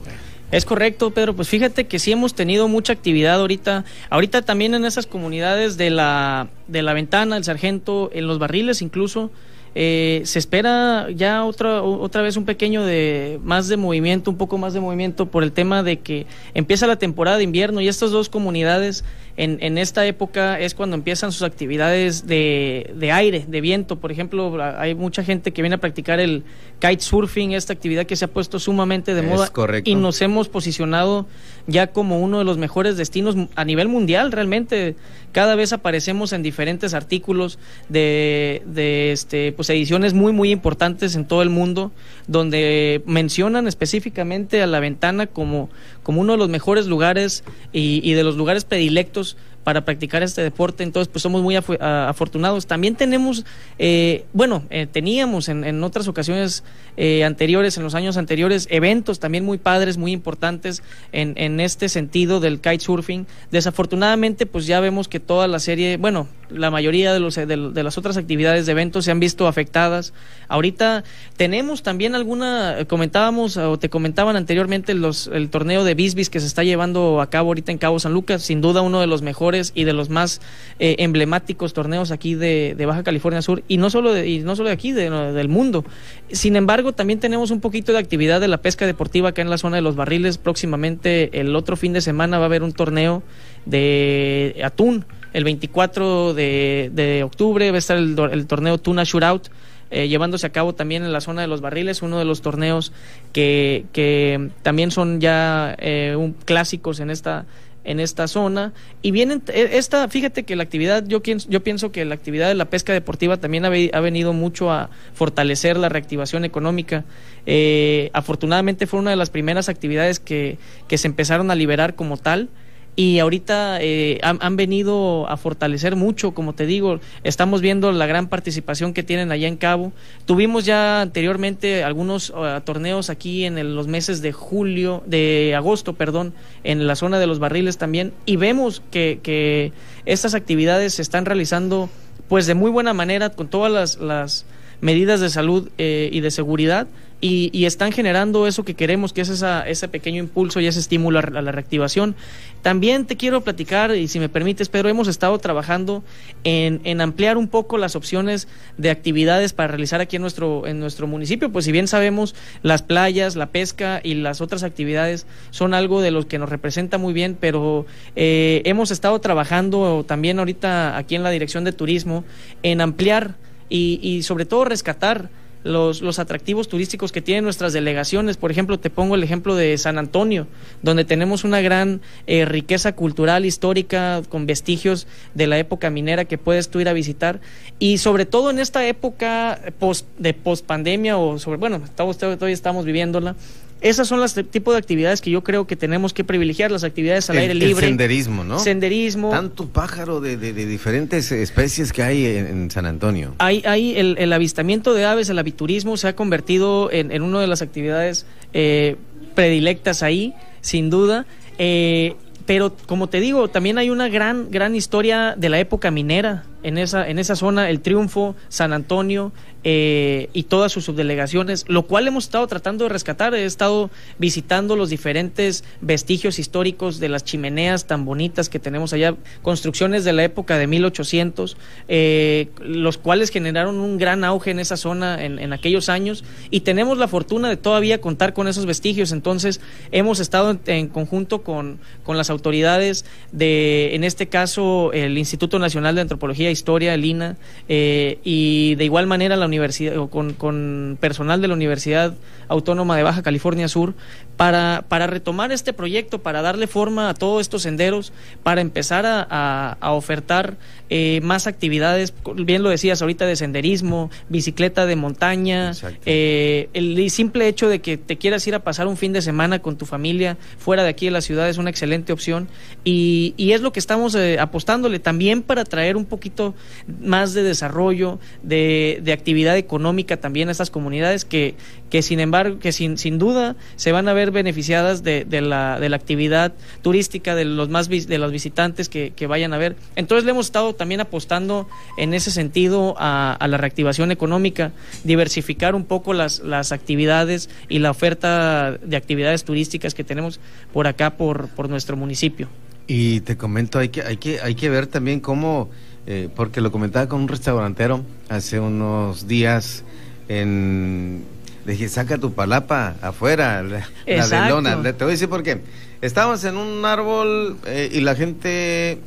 Es 0.53 0.65
correcto, 0.65 1.11
Pedro. 1.11 1.35
Pues 1.35 1.49
fíjate 1.49 1.87
que 1.87 1.99
sí 1.99 2.13
hemos 2.13 2.35
tenido 2.35 2.69
mucha 2.69 2.93
actividad 2.93 3.41
ahorita. 3.41 3.85
Ahorita 4.09 4.43
también 4.43 4.75
en 4.75 4.85
esas 4.85 5.07
comunidades 5.07 5.77
de 5.77 5.91
la, 5.91 6.49
de 6.69 6.83
la 6.83 6.93
Ventana, 6.95 7.37
el 7.37 7.45
Sargento, 7.45 8.11
en 8.13 8.27
los 8.27 8.39
barriles 8.39 8.81
incluso. 8.81 9.31
Eh, 9.75 10.23
se 10.25 10.39
espera 10.39 11.09
ya 11.11 11.45
otra, 11.45 11.83
otra 11.83 12.21
vez 12.21 12.37
un 12.37 12.45
pequeño 12.45 12.85
de 12.85 13.41
más 13.43 13.69
de 13.69 13.77
movimiento, 13.77 14.31
un 14.31 14.37
poco 14.37 14.59
más 14.59 14.75
de 14.75 14.81
movimiento 14.81 15.27
por 15.27 15.43
el 15.43 15.53
tema 15.53 15.83
de 15.83 16.01
que 16.01 16.27
empieza 16.55 16.87
la 16.87 16.97
temporada 16.97 17.39
de 17.39 17.45
invierno 17.45 17.81
y 17.81 17.89
estas 17.89 18.11
dos 18.11 18.29
comunidades 18.29 19.05
en, 19.37 19.59
en 19.63 19.79
esta 19.79 20.05
época 20.07 20.61
es 20.61 20.75
cuando 20.75 20.95
empiezan 20.95 21.33
sus 21.33 21.43
actividades 21.43 22.27
de, 22.27 22.93
de, 22.95 23.13
aire, 23.13 23.47
de 23.49 23.61
viento. 23.63 23.97
Por 23.97 24.13
ejemplo, 24.13 24.63
hay 24.79 24.95
mucha 24.95 25.25
gente 25.25 25.53
que 25.53 25.63
viene 25.63 25.77
a 25.77 25.79
practicar 25.79 26.21
el 26.21 26.45
kitesurfing, 26.81 27.53
esta 27.53 27.73
actividad 27.73 28.05
que 28.05 28.17
se 28.17 28.27
ha 28.27 28.29
puesto 28.29 28.59
sumamente 28.59 29.15
de 29.15 29.23
moda 29.23 29.51
y 29.85 29.95
nos 29.95 30.21
hemos 30.21 30.49
posicionado 30.49 31.27
ya 31.67 31.87
como 31.87 32.21
uno 32.21 32.39
de 32.39 32.45
los 32.45 32.59
mejores 32.59 32.97
destinos 32.97 33.37
a 33.55 33.65
nivel 33.65 33.89
mundial 33.89 34.33
realmente. 34.33 34.97
Cada 35.33 35.55
vez 35.55 35.73
aparecemos 35.73 36.35
en 36.35 36.43
diferentes 36.43 36.93
artículos 36.93 37.59
de, 37.89 38.63
de 38.67 39.13
este, 39.13 39.53
pues 39.63 39.71
ediciones 39.71 40.13
muy, 40.13 40.33
muy 40.33 40.51
importantes 40.51 41.15
en 41.15 41.25
todo 41.25 41.41
el 41.41 41.49
mundo, 41.49 41.93
donde 42.27 43.01
mencionan 43.07 43.69
específicamente 43.69 44.61
a 44.61 44.67
la 44.67 44.81
ventana 44.81 45.29
como, 45.29 45.71
como 46.03 46.21
uno 46.21 46.33
de 46.33 46.39
los 46.39 46.49
mejores 46.49 46.89
lugares 46.89 47.45
y, 47.73 48.01
y 48.03 48.15
de 48.15 48.25
los 48.25 48.35
lugares 48.35 48.65
predilectos 48.65 49.37
para 49.65 49.85
practicar 49.85 50.23
este 50.23 50.43
deporte, 50.43 50.83
entonces 50.83 51.09
pues 51.11 51.23
somos 51.23 51.43
muy 51.43 51.57
afortunados. 51.57 52.67
También 52.67 52.97
tenemos, 52.97 53.45
eh, 53.79 54.25
bueno, 54.33 54.65
eh, 54.71 54.87
teníamos 54.91 55.49
en, 55.49 55.65
en, 55.65 55.83
otras 55.85 56.09
ocasiones 56.09 56.65
eh, 56.97 57.25
anteriores, 57.25 57.77
en 57.77 57.85
los 57.85 57.95
años 57.95 58.17
anteriores, 58.17 58.67
eventos 58.71 59.21
también 59.21 59.45
muy 59.45 59.59
padres, 59.59 59.99
muy 59.99 60.13
importantes 60.13 60.83
en, 61.13 61.35
en 61.37 61.61
este 61.61 61.89
sentido 61.89 62.41
del 62.41 62.61
kitesurfing. 62.61 63.27
Desafortunadamente 63.51 64.47
pues 64.47 64.67
ya 64.67 64.81
vemos 64.81 65.09
que 65.09 65.21
toda 65.21 65.47
la 65.47 65.59
serie, 65.59 65.97
bueno, 65.97 66.29
la 66.51 66.71
mayoría 66.71 67.13
de, 67.13 67.21
los, 67.21 67.37
de, 67.37 67.47
de 67.47 67.83
las 67.83 67.97
otras 67.97 68.17
actividades 68.17 68.67
de 68.67 68.73
eventos 68.73 69.05
se 69.05 69.11
han 69.11 69.21
visto 69.21 69.47
afectadas. 69.47 70.13
Ahorita 70.49 71.05
tenemos 71.37 71.83
también 71.83 72.15
alguna, 72.15 72.85
comentábamos 72.89 73.57
o 73.57 73.79
te 73.79 73.89
comentaban 73.89 74.37
anteriormente 74.37 74.95
los, 74.95 75.29
el 75.29 75.49
torneo 75.51 75.85
de 75.85 75.95
Bisbis 75.95 76.31
que 76.31 76.41
se 76.41 76.47
está 76.47 76.63
llevando 76.65 77.21
a 77.21 77.31
cabo 77.31 77.51
ahorita 77.51 77.73
en 77.73 77.79
Cabo 77.79 77.99
San 77.99 78.13
Lucas, 78.13 78.43
sin 78.43 78.61
duda 78.61 78.83
uno 78.83 79.01
de 79.01 79.07
los 79.07 79.23
mejores 79.23 79.52
y 79.75 79.85
de 79.85 79.93
los 79.93 80.09
más 80.09 80.41
eh, 80.79 80.97
emblemáticos 80.99 81.73
torneos 81.73 82.11
aquí 82.11 82.35
de, 82.35 82.83
Baja 82.87 83.03
California 83.03 83.43
Sur 83.43 83.63
y 83.69 83.77
no 83.77 83.91
solo 83.91 84.13
de, 84.13 84.29
y 84.29 84.41
no 84.41 84.57
solo 84.57 84.69
de 84.69 84.75
aquí, 84.75 84.93
del 84.93 85.49
mundo. 85.49 85.85
Sin 86.31 86.57
embargo, 86.57 86.93
también 86.93 87.21
tenemos 87.21 87.51
un 87.51 87.61
poquito 87.61 87.93
de 87.93 87.99
actividad 87.99 88.41
de 88.41 88.49
la 88.49 88.59
pesca 88.59 88.87
deportiva 88.87 89.31
acá 89.31 89.43
en 89.43 89.51
la 89.51 89.59
zona 89.59 89.77
de 89.77 89.83
los 89.83 89.97
barriles. 89.97 90.39
Próximamente, 90.39 91.41
el 91.41 91.55
otro 91.55 91.77
fin 91.77 91.93
de 91.93 92.01
semana 92.01 92.39
va 92.39 92.45
a 92.45 92.47
haber 92.47 92.63
un 92.63 92.73
torneo 92.73 93.23
de 93.67 94.61
atún. 94.65 95.05
El 95.33 95.45
24 95.45 96.35
de, 96.35 97.23
octubre 97.25 97.71
va 97.71 97.77
a 97.77 97.79
estar 97.79 97.97
el, 97.97 98.47
torneo 98.47 98.79
Tuna 98.79 99.05
Shootout. 99.05 99.49
Eh, 99.91 100.09
llevándose 100.09 100.47
a 100.47 100.51
cabo 100.51 100.75
también 100.75 101.05
en 101.05 101.13
la 101.13 101.21
zona 101.21 101.43
de 101.43 101.49
los 101.49 101.61
barriles, 101.61 102.01
uno 102.01 102.19
de 102.19 102.25
los 102.25 102.41
torneos 102.41 102.95
que, 103.35 103.85
que 103.93 104.49
también 104.63 104.91
son 104.91 105.21
ya 105.21 105.77
eh, 105.79 106.17
un, 106.17 106.33
clásicos 106.33 106.99
en 107.01 107.11
esta 107.11 107.45
en 107.85 108.01
esta 108.01 108.29
zona. 108.29 108.73
Y 109.03 109.11
vienen 109.11 109.43
e, 109.49 109.79
esta 109.79 110.09
fíjate 110.09 110.45
que 110.45 110.57
la 110.57 110.63
actividad 110.63 111.05
yo 111.07 111.23
yo 111.23 111.63
pienso 111.63 111.93
que 111.93 112.05
la 112.05 112.15
actividad 112.15 112.49
de 112.49 112.55
la 112.55 112.67
pesca 112.67 112.93
deportiva 112.93 113.37
también 113.37 113.65
ha, 113.65 113.71
venido 114.01 114.33
mucho 114.33 114.71
a 114.71 114.91
fortalecer 115.15 115.77
la 115.77 115.89
reactivación 115.89 116.45
económica. 116.45 117.05
Eh, 117.47 118.11
afortunadamente 118.13 118.87
fue 118.87 119.01
una 119.01 119.11
de 119.11 119.17
las 119.17 119.31
primeras 119.31 119.69
actividades 119.69 120.21
que, 120.21 120.59
que 120.89 120.99
se 120.99 121.09
empezaron 121.09 121.51
a 121.51 121.55
liberar 121.55 121.95
como 121.95 122.17
tal 122.17 122.49
y 122.95 123.19
ahorita 123.21 123.79
eh, 123.81 124.21
han, 124.23 124.57
venido 124.57 125.27
a 125.29 125.37
fortalecer 125.39 125.97
mucho, 125.97 126.33
como 126.33 126.53
te 126.53 126.67
digo, 126.67 127.01
estamos 127.25 127.63
viendo 127.63 127.91
la 127.91 128.07
gran 128.07 128.29
participación 128.29 128.93
que 128.93 129.03
tienen 129.03 129.33
allá 129.33 129.49
en 129.49 129.57
Cabo. 129.57 129.93
Tuvimos 130.27 130.67
ya 130.67 131.01
anteriormente 131.01 131.85
algunos 131.85 132.31
uh, 132.31 132.61
torneos 132.65 133.09
aquí 133.09 133.45
en 133.45 133.75
los 133.75 133.87
meses 133.87 134.21
de 134.21 134.33
julio, 134.33 135.03
de 135.07 135.55
agosto, 135.57 135.95
perdón, 135.95 136.35
en 136.65 136.87
la 136.87 136.95
zona 136.95 137.19
de 137.19 137.27
los 137.27 137.39
barriles 137.39 137.79
también, 137.79 138.13
y 138.27 138.37
vemos 138.37 138.83
que, 138.91 139.21
que 139.23 139.73
estas 140.05 140.35
actividades 140.35 140.95
se 140.95 141.03
están 141.03 141.25
realizando 141.25 141.89
pues 142.29 142.47
de 142.47 142.55
muy 142.55 142.71
buena 142.71 142.95
manera, 142.95 143.31
con 143.31 143.49
todas 143.49 143.99
las, 143.99 144.47
medidas 144.81 145.21
de 145.21 145.31
salud 145.31 145.69
eh, 145.79 146.11
y 146.13 146.21
de 146.21 146.31
seguridad 146.31 146.89
y, 147.25 147.67
están 147.67 147.93
generando 147.93 148.49
eso 148.49 148.65
que 148.65 148.75
queremos, 148.75 149.13
que 149.13 149.21
es 149.21 149.29
esa, 149.29 149.63
ese 149.69 149.87
pequeño 149.87 150.19
impulso 150.19 150.59
y 150.59 150.67
ese 150.67 150.81
estímulo 150.81 151.21
a, 151.21 151.23
la 151.23 151.53
reactivación. 151.53 152.17
También 152.63 153.07
te 153.07 153.17
quiero 153.17 153.43
platicar, 153.43 153.95
y 153.95 154.09
si 154.09 154.19
me 154.19 154.29
permites, 154.29 154.69
Pedro, 154.69 154.89
hemos 154.89 155.07
estado 155.07 155.39
trabajando 155.39 156.03
en, 156.43 156.81
en, 156.83 157.01
ampliar 157.01 157.37
un 157.37 157.47
poco 157.47 157.79
las 157.79 157.95
opciones 157.95 158.49
de 158.77 158.91
actividades 158.91 159.53
para 159.53 159.69
realizar 159.69 160.01
aquí 160.01 160.17
en 160.17 160.23
nuestro, 160.23 160.67
en 160.67 160.81
nuestro 160.81 161.07
municipio, 161.07 161.53
pues 161.53 161.65
si 161.65 161.71
bien 161.71 161.87
sabemos, 161.87 162.35
las 162.63 162.83
playas, 162.83 163.37
la 163.37 163.47
pesca 163.47 164.01
y 164.03 164.15
las 164.15 164.41
otras 164.41 164.65
actividades 164.65 165.25
son 165.53 165.75
algo 165.75 166.01
de 166.01 166.11
lo 166.11 166.27
que 166.27 166.41
nos 166.41 166.49
representa 166.49 166.99
muy 166.99 167.13
bien, 167.13 167.37
pero 167.39 167.87
eh, 168.17 168.63
hemos 168.65 168.91
estado 168.91 169.21
trabajando 169.21 170.05
también 170.09 170.41
ahorita 170.41 170.97
aquí 170.97 171.15
en 171.15 171.23
la 171.23 171.31
Dirección 171.31 171.63
de 171.63 171.73
Turismo 171.73 172.25
en 172.65 172.81
ampliar 172.81 173.37
y, 173.69 174.01
y 174.03 174.25
sobre 174.25 174.45
todo 174.45 174.65
rescatar 174.65 175.31
los, 175.65 176.03
los 176.03 176.19
atractivos 176.19 176.69
turísticos 176.69 177.13
que 177.13 177.21
tienen 177.21 177.45
nuestras 177.45 177.73
delegaciones. 177.73 178.37
Por 178.37 178.51
ejemplo, 178.51 178.79
te 178.79 178.91
pongo 178.91 179.15
el 179.15 179.23
ejemplo 179.23 179.55
de 179.55 179.77
San 179.79 179.99
Antonio, 179.99 180.47
donde 180.83 181.05
tenemos 181.05 181.45
una 181.45 181.61
gran 181.61 182.01
eh, 182.27 182.45
riqueza 182.45 182.95
cultural, 182.95 183.45
histórica, 183.45 184.23
con 184.29 184.47
vestigios 184.47 185.07
de 185.35 185.47
la 185.47 185.59
época 185.59 185.91
minera 185.91 186.25
que 186.25 186.39
puedes 186.39 186.69
tú 186.69 186.81
ir 186.81 186.89
a 186.89 186.93
visitar. 186.93 187.41
Y 187.79 187.99
sobre 187.99 188.27
todo 188.27 188.51
en 188.51 188.59
esta 188.59 188.87
época 188.87 189.61
post, 189.79 190.07
de 190.19 190.35
post 190.35 190.67
pandemia, 190.67 191.19
o 191.19 191.39
sobre, 191.39 191.59
bueno, 191.59 191.81
estamos, 191.85 192.19
todavía 192.19 192.55
estamos 192.55 192.85
viviéndola, 192.85 193.37
esas 193.83 194.09
son 194.09 194.21
las 194.21 194.35
tipos 194.35 194.75
de 194.75 194.79
actividades 194.79 195.21
que 195.21 195.31
yo 195.31 195.43
creo 195.43 195.67
que 195.67 195.77
tenemos 195.77 196.15
que 196.15 196.25
privilegiar, 196.25 196.71
las 196.71 196.85
actividades 196.85 197.29
al 197.31 197.39
aire 197.39 197.55
libre. 197.55 197.85
El 197.85 197.91
senderismo, 197.91 198.45
¿no? 198.45 198.59
Senderismo. 198.59 199.31
Tanto 199.31 199.67
pájaro 199.67 200.21
de, 200.21 200.37
diferentes 200.37 201.31
especies 201.33 201.93
que 201.93 202.03
hay 202.03 202.27
en, 202.27 202.71
San 202.71 202.87
Antonio. 202.87 203.35
Hay, 203.39 203.63
hay 203.67 203.97
el, 203.97 204.33
avistamiento 204.33 204.95
de 204.95 205.05
aves, 205.05 205.29
el 205.29 205.39
aviturismo 205.39 205.97
se 205.97 206.09
ha 206.09 206.17
convertido 206.17 206.91
en, 206.93 207.11
en 207.11 207.23
una 207.23 207.41
de 207.41 207.47
las 207.47 207.61
actividades 207.61 208.25
eh, 208.53 208.97
predilectas 209.35 210.03
ahí, 210.03 210.35
sin 210.61 210.91
duda. 210.91 211.27
Eh, 211.59 212.15
pero 212.47 212.75
como 212.87 213.09
te 213.09 213.21
digo, 213.21 213.49
también 213.49 213.79
hay 213.79 213.91
una 213.91 214.09
gran, 214.09 214.51
gran 214.51 214.75
historia 214.75 215.35
de 215.37 215.49
la 215.49 215.59
época 215.59 215.91
minera 215.91 216.45
en 216.63 216.79
esa, 216.79 217.09
en 217.09 217.19
esa 217.19 217.37
zona, 217.37 217.71
el 217.71 217.81
Triunfo, 217.81 218.35
San 218.49 218.73
Antonio, 218.73 219.33
eh, 219.65 220.29
y 220.33 220.45
todas 220.45 220.73
sus 220.73 220.85
subdelegaciones, 220.85 221.65
lo 221.69 221.83
cual 221.85 222.09
hemos 222.09 222.25
estado 222.25 222.47
tratando 222.47 222.85
de 222.85 222.91
rescatar. 222.91 223.35
He 223.35 223.45
estado 223.45 223.91
visitando 224.19 224.77
los 224.77 224.91
diferentes 224.91 225.65
vestigios 225.81 226.39
históricos 226.39 226.99
de 226.99 227.09
las 227.09 227.25
chimeneas 227.25 227.87
tan 227.87 228.05
bonitas 228.05 228.49
que 228.49 228.59
tenemos 228.59 228.93
allá, 228.93 229.15
construcciones 229.43 230.05
de 230.05 230.13
la 230.13 230.25
época 230.25 230.59
de 230.59 230.67
1800, 230.67 231.57
eh, 231.89 232.49
los 232.61 232.99
cuales 232.99 233.31
generaron 233.31 233.79
un 233.79 233.99
gran 233.99 234.25
auge 234.25 234.51
en 234.51 234.59
esa 234.59 234.77
zona 234.77 235.25
en, 235.25 235.53
aquellos 235.53 235.89
años 235.89 236.25
y 236.51 236.61
tenemos 236.61 236.99
la 236.99 237.09
fortuna 237.09 237.49
de 237.49 237.57
todavía 237.57 238.01
contar 238.01 238.33
con 238.33 238.49
esos 238.49 238.67
vestigios. 238.67 239.13
Entonces, 239.13 239.61
hemos 239.91 240.19
estado 240.19 240.59
en, 240.67 240.89
conjunto 240.89 241.43
con, 241.43 241.79
con, 242.03 242.17
las 242.17 242.31
autoridades 242.31 243.05
de, 243.33 243.95
en 243.95 244.05
este 244.05 244.29
caso, 244.29 244.93
el 244.93 245.19
Instituto 245.19 245.59
Nacional 245.59 245.95
de 245.95 246.01
Antropología 246.01 246.49
e 246.49 246.53
Historia, 246.53 246.95
el 246.95 247.05
INA, 247.05 247.37
eh, 247.69 248.19
y 248.25 248.75
de 248.77 248.85
igual 248.85 249.07
manera 249.07 249.37
la 249.37 249.47
universidad 249.53 249.97
o 249.99 250.09
con, 250.09 250.33
con, 250.33 250.97
personal 251.01 251.41
de 251.43 251.49
la 251.49 251.55
Universidad 251.55 252.15
Autónoma 252.49 252.97
de 252.97 253.03
Baja 253.03 253.23
California 253.23 253.69
Sur 253.69 253.95
para, 254.37 254.85
para 254.89 255.07
retomar 255.07 255.53
este 255.53 255.73
proyecto, 255.73 256.21
para 256.21 256.43
darle 256.43 256.67
forma 256.67 257.11
a 257.11 257.15
todos 257.15 257.43
estos 257.43 257.63
senderos, 257.63 258.13
para 258.43 258.61
empezar 258.61 259.05
a, 259.07 259.77
a, 259.79 259.93
ofertar 259.93 260.57
eh, 260.91 261.21
más 261.23 261.47
actividades, 261.47 262.15
bien 262.35 262.63
lo 262.63 262.71
decías 262.71 263.03
ahorita, 263.03 263.27
de 263.27 263.37
senderismo, 263.37 264.11
bicicleta 264.29 264.87
de 264.87 264.97
montaña, 264.97 265.73
eh, 266.07 266.69
el 266.73 267.11
simple 267.11 267.47
hecho 267.47 267.69
de 267.69 267.81
que 267.81 267.97
te 267.97 268.17
quieras 268.17 268.47
ir 268.47 268.55
a 268.55 268.61
pasar 268.61 268.87
un 268.87 268.97
fin 268.97 269.13
de 269.13 269.23
semana 269.23 269.61
con 269.61 269.77
tu 269.77 269.87
familia 269.87 270.37
fuera 270.59 270.83
de 270.83 270.89
aquí 270.89 271.07
de 271.07 271.13
la 271.13 271.21
ciudad 271.21 271.49
es 271.49 271.59
una 271.59 271.71
excelente 271.71 272.13
opción 272.13 272.49
y, 272.85 273.35
y 273.37 273.53
es 273.53 273.61
lo 273.61 273.73
que 273.73 273.81
estamos 273.81 274.15
eh, 274.15 274.39
apostándole 274.41 274.99
también 274.99 275.43
para 275.43 275.65
traer 275.65 275.97
un 275.97 276.05
poquito 276.05 276.55
más 277.01 277.35
de 277.35 277.43
desarrollo, 277.43 278.19
de, 278.43 279.01
de 279.03 279.13
actividad 279.13 279.42
económica 279.51 280.17
también 280.17 280.49
a 280.49 280.53
estas 280.53 280.71
comunidades 280.71 281.25
que, 281.25 281.55
que 281.91 282.03
sin 282.03 282.21
embargo, 282.21 282.59
que 282.59 282.73
sin, 282.73 282.99
sin 282.99 283.19
duda 283.19 283.57
se 283.77 283.93
van 283.93 284.09
a 284.09 284.13
ver 284.13 284.31
beneficiadas 284.31 285.03
de, 285.03 285.25
de, 285.25 285.41
la, 285.41 285.79
de 285.79 285.89
la 285.89 285.97
actividad 285.97 286.53
turística, 286.83 287.35
de 287.35 287.45
los 287.45 287.69
más 287.69 287.89
de 287.89 288.19
los 288.19 288.33
visitantes 288.33 288.89
que, 288.89 289.13
que, 289.15 289.27
vayan 289.27 289.53
a 289.53 289.59
ver. 289.59 289.77
Entonces 289.97 290.25
le 290.25 290.31
hemos 290.31 290.47
estado 290.47 290.75
también 290.75 291.01
apostando 291.01 291.69
en 291.99 292.15
ese 292.15 292.31
sentido 292.31 292.95
a, 292.99 293.35
a 293.35 293.49
la 293.49 293.57
reactivación 293.57 294.11
económica, 294.13 294.73
diversificar 295.05 295.75
un 295.75 295.85
poco 295.85 296.13
las, 296.13 296.41
las 296.41 296.73
actividades 296.73 297.51
y 297.69 297.81
la 297.81 297.91
oferta 297.91 298.79
de 298.83 298.97
actividades 298.97 299.45
turísticas 299.45 299.95
que 299.95 300.05
tenemos 300.05 300.41
por 300.73 300.87
acá, 300.87 301.17
por, 301.17 301.49
por 301.49 301.69
nuestro 301.69 301.97
municipio. 301.97 302.49
Y 302.87 303.21
te 303.21 303.37
comento, 303.37 303.79
hay 303.79 303.89
que, 303.89 304.03
hay 304.03 304.17
que, 304.17 304.41
hay 304.41 304.55
que 304.55 304.69
ver 304.69 304.87
también 304.87 305.21
cómo 305.21 305.71
eh, 306.07 306.29
porque 306.35 306.61
lo 306.61 306.73
comentaba 306.73 307.09
con 307.09 307.23
un 307.23 307.29
restaurantero 307.29 308.03
hace 308.29 308.61
unos 308.61 309.29
días 309.29 309.85
en... 310.29 311.25
Le 311.65 311.73
dije, 311.73 311.89
saca 311.89 312.19
tu 312.19 312.33
palapa 312.33 312.97
afuera, 313.03 313.63
la, 313.63 313.87
de 314.05 314.51
lona. 314.51 314.83
Te 314.83 314.93
voy 315.05 315.13
a 315.13 315.15
decir 315.15 315.29
por 315.29 315.45
qué. 315.45 315.61
Estábamos 316.01 316.43
en 316.43 316.57
un 316.57 316.85
árbol 316.85 317.57
eh, 317.67 317.89
y 317.93 318.01
la 318.01 318.17
gente, 318.17 318.99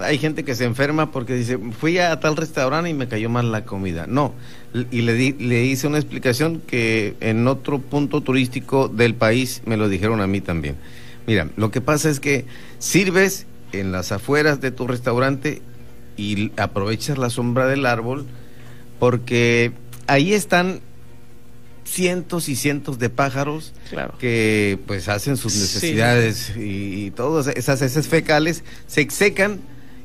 hay 0.00 0.18
gente 0.18 0.42
que 0.42 0.56
se 0.56 0.64
enferma 0.64 1.12
porque 1.12 1.34
dice, 1.34 1.58
fui 1.78 1.98
a 1.98 2.18
tal 2.18 2.36
restaurante 2.36 2.90
y 2.90 2.94
me 2.94 3.06
cayó 3.06 3.30
mal 3.30 3.52
la 3.52 3.64
comida. 3.64 4.06
No, 4.08 4.34
y 4.90 5.02
le, 5.02 5.14
di, 5.14 5.32
le 5.34 5.64
hice 5.64 5.86
una 5.86 5.98
explicación 5.98 6.60
que 6.66 7.14
en 7.20 7.46
otro 7.46 7.78
punto 7.78 8.20
turístico 8.20 8.88
del 8.88 9.14
país 9.14 9.62
me 9.64 9.76
lo 9.76 9.88
dijeron 9.88 10.20
a 10.20 10.26
mí 10.26 10.40
también. 10.40 10.74
Mira, 11.28 11.48
lo 11.56 11.70
que 11.70 11.80
pasa 11.80 12.10
es 12.10 12.18
que 12.18 12.46
sirves 12.80 13.46
en 13.70 13.92
las 13.92 14.10
afueras 14.10 14.60
de 14.60 14.72
tu 14.72 14.88
restaurante 14.88 15.62
y 16.16 16.52
aprovechas 16.56 17.18
la 17.18 17.30
sombra 17.30 17.66
del 17.66 17.86
árbol 17.86 18.26
porque 18.98 19.72
ahí 20.06 20.32
están 20.32 20.80
cientos 21.84 22.48
y 22.48 22.56
cientos 22.56 22.98
de 22.98 23.10
pájaros 23.10 23.72
que 24.18 24.78
pues 24.86 25.08
hacen 25.08 25.36
sus 25.36 25.54
necesidades 25.54 26.52
y, 26.56 27.12
todas 27.12 27.46
esas 27.46 27.80
heces 27.82 28.08
fecales 28.08 28.64
se 28.86 29.08
secan 29.10 29.60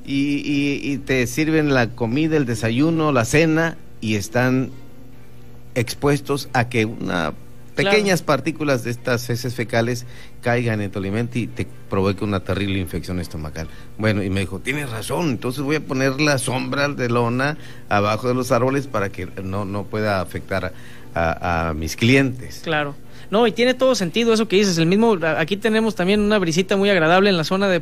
y, 0.06 0.98
te 1.06 1.28
sirven 1.28 1.74
la 1.74 1.90
comida, 1.92 2.38
el 2.38 2.46
desayuno, 2.46 3.12
la 3.12 3.26
cena 3.26 3.78
y 4.00 4.16
están 4.16 4.72
expuestos 5.76 6.50
a 6.54 6.70
que 6.70 6.86
una 6.86 7.34
pequeñas 7.76 8.22
partículas 8.22 8.84
de 8.84 8.92
estas 8.92 9.30
heces 9.30 9.56
fecales 9.56 10.06
caigan 10.42 10.82
en 10.82 10.92
tu 10.92 11.00
alimento 11.00 11.40
y 11.40 11.48
te 11.48 11.68
provoque 11.90 12.24
una 12.24 12.42
terrible 12.42 12.80
infección 12.80 13.20
estomacal. 13.20 13.68
Bueno, 13.98 14.24
y 14.24 14.30
me 14.30 14.42
dijo, 14.42 14.60
tienes 14.60 14.90
razón, 14.90 15.30
entonces 15.30 15.64
voy 15.64 15.78
a 15.78 15.82
poner 15.82 16.20
la 16.22 16.38
sombra 16.38 16.90
de 16.90 17.10
lona 17.10 17.58
abajo 17.90 18.28
de 18.28 18.34
los 18.34 18.52
árboles 18.52 18.88
para 18.88 19.10
que 19.10 19.28
no, 19.44 19.66
no 19.66 19.86
pueda 19.86 20.22
afectar 20.22 20.74
a 21.14 21.74
mis 21.76 21.96
clientes. 21.98 22.62
Claro. 22.64 22.96
No, 23.32 23.48
y 23.48 23.52
tiene 23.52 23.74
todo 23.74 23.96
sentido 23.96 24.34
eso 24.34 24.48
que 24.48 24.58
dices. 24.58 24.78
El 24.78 24.86
mismo, 24.86 25.18
aquí 25.38 25.58
tenemos 25.58 25.96
también 25.96 26.20
una 26.20 26.38
brisita 26.38 26.78
muy 26.78 26.90
agradable 26.90 27.30
en 27.30 27.38
la 27.38 27.44
zona 27.44 27.68
de, 27.70 27.80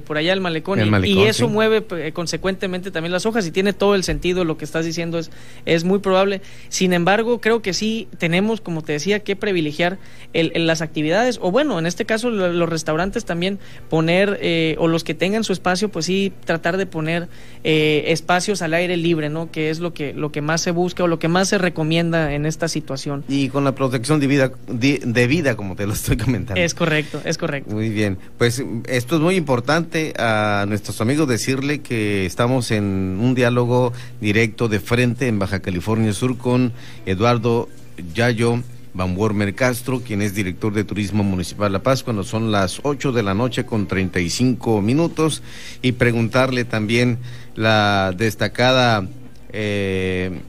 por 0.00 0.16
allá 0.16 0.32
el 0.32 0.40
malecón, 0.40 0.80
y, 1.04 1.24
eso 1.24 1.48
mueve 1.48 1.84
eh, 1.90 2.12
consecuentemente 2.12 2.90
también 2.90 3.12
las 3.12 3.26
hojas 3.26 3.46
y 3.46 3.50
tiene 3.50 3.72
todo 3.72 3.94
el 3.94 4.04
sentido 4.04 4.44
lo 4.44 4.56
que 4.56 4.64
estás 4.64 4.84
diciendo 4.84 5.18
es 5.18 5.30
es 5.64 5.84
muy 5.84 5.98
probable. 5.98 6.40
Sin 6.68 6.92
embargo, 6.92 7.40
creo 7.40 7.62
que 7.62 7.74
sí 7.74 8.08
tenemos, 8.18 8.60
como 8.60 8.82
te 8.82 8.92
decía, 8.92 9.20
que 9.20 9.36
privilegiar 9.36 9.98
el, 10.32 10.66
las 10.66 10.80
actividades 10.80 11.38
o 11.42 11.50
bueno, 11.50 11.78
en 11.78 11.86
este 11.86 12.04
caso 12.06 12.30
los 12.30 12.68
restaurantes 12.68 13.24
también 13.24 13.58
poner 13.90 14.38
eh, 14.40 14.76
o 14.78 14.88
los 14.88 15.04
que 15.04 15.14
tengan 15.14 15.44
su 15.44 15.52
espacio, 15.52 15.90
pues 15.90 16.06
sí 16.06 16.32
tratar 16.44 16.76
de 16.76 16.86
poner 16.86 17.28
eh, 17.64 18.04
espacios 18.08 18.62
al 18.62 18.74
aire 18.74 18.96
libre, 18.96 19.28
¿no? 19.28 19.50
Que 19.50 19.70
es 19.70 19.80
lo 19.80 19.92
que 19.92 20.14
lo 20.14 20.32
que 20.32 20.40
más 20.40 20.62
se 20.62 20.70
busca 20.70 21.04
o 21.04 21.06
lo 21.06 21.18
que 21.18 21.28
más 21.28 21.48
se 21.48 21.58
recomienda 21.58 22.32
en 22.32 22.46
esta 22.46 22.68
situación. 22.68 23.24
Y 23.28 23.48
con 23.48 23.64
la 23.64 23.74
protección 23.74 24.20
de 24.20 24.26
vida 24.26 24.52
de 24.66 24.85
vida, 25.26 25.56
como 25.56 25.76
te 25.76 25.86
lo 25.86 25.92
estoy 25.92 26.16
comentando. 26.16 26.60
Es 26.60 26.74
correcto, 26.74 27.20
es 27.24 27.38
correcto. 27.38 27.74
Muy 27.74 27.90
bien, 27.90 28.18
pues 28.38 28.62
esto 28.88 29.16
es 29.16 29.20
muy 29.20 29.36
importante 29.36 30.14
a 30.18 30.64
nuestros 30.68 31.00
amigos 31.00 31.28
decirle 31.28 31.80
que 31.80 32.26
estamos 32.26 32.70
en 32.70 33.18
un 33.20 33.34
diálogo 33.34 33.92
directo 34.20 34.68
de 34.68 34.80
frente 34.80 35.28
en 35.28 35.38
Baja 35.38 35.60
California 35.60 36.12
Sur 36.12 36.38
con 36.38 36.72
Eduardo 37.06 37.68
Yayo. 38.14 38.62
Van 38.96 39.14
Wormer 39.14 39.54
Castro, 39.54 40.00
quien 40.00 40.22
es 40.22 40.34
director 40.34 40.72
de 40.72 40.82
Turismo 40.82 41.22
Municipal 41.22 41.70
La 41.70 41.82
Paz, 41.82 42.02
cuando 42.02 42.24
son 42.24 42.50
las 42.50 42.80
8 42.82 43.12
de 43.12 43.22
la 43.22 43.34
noche 43.34 43.66
con 43.66 43.86
35 43.86 44.80
minutos, 44.80 45.42
y 45.82 45.92
preguntarle 45.92 46.64
también 46.64 47.18
la 47.54 48.14
destacada 48.16 49.06
eh, 49.52 50.40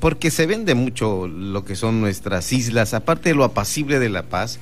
porque 0.00 0.30
se 0.30 0.46
vende 0.46 0.74
mucho 0.74 1.28
lo 1.28 1.64
que 1.64 1.76
son 1.76 2.00
nuestras 2.00 2.52
islas, 2.52 2.94
aparte 2.94 3.30
de 3.30 3.34
lo 3.34 3.44
apacible 3.44 3.98
de 3.98 4.08
La 4.08 4.24
Paz, 4.24 4.58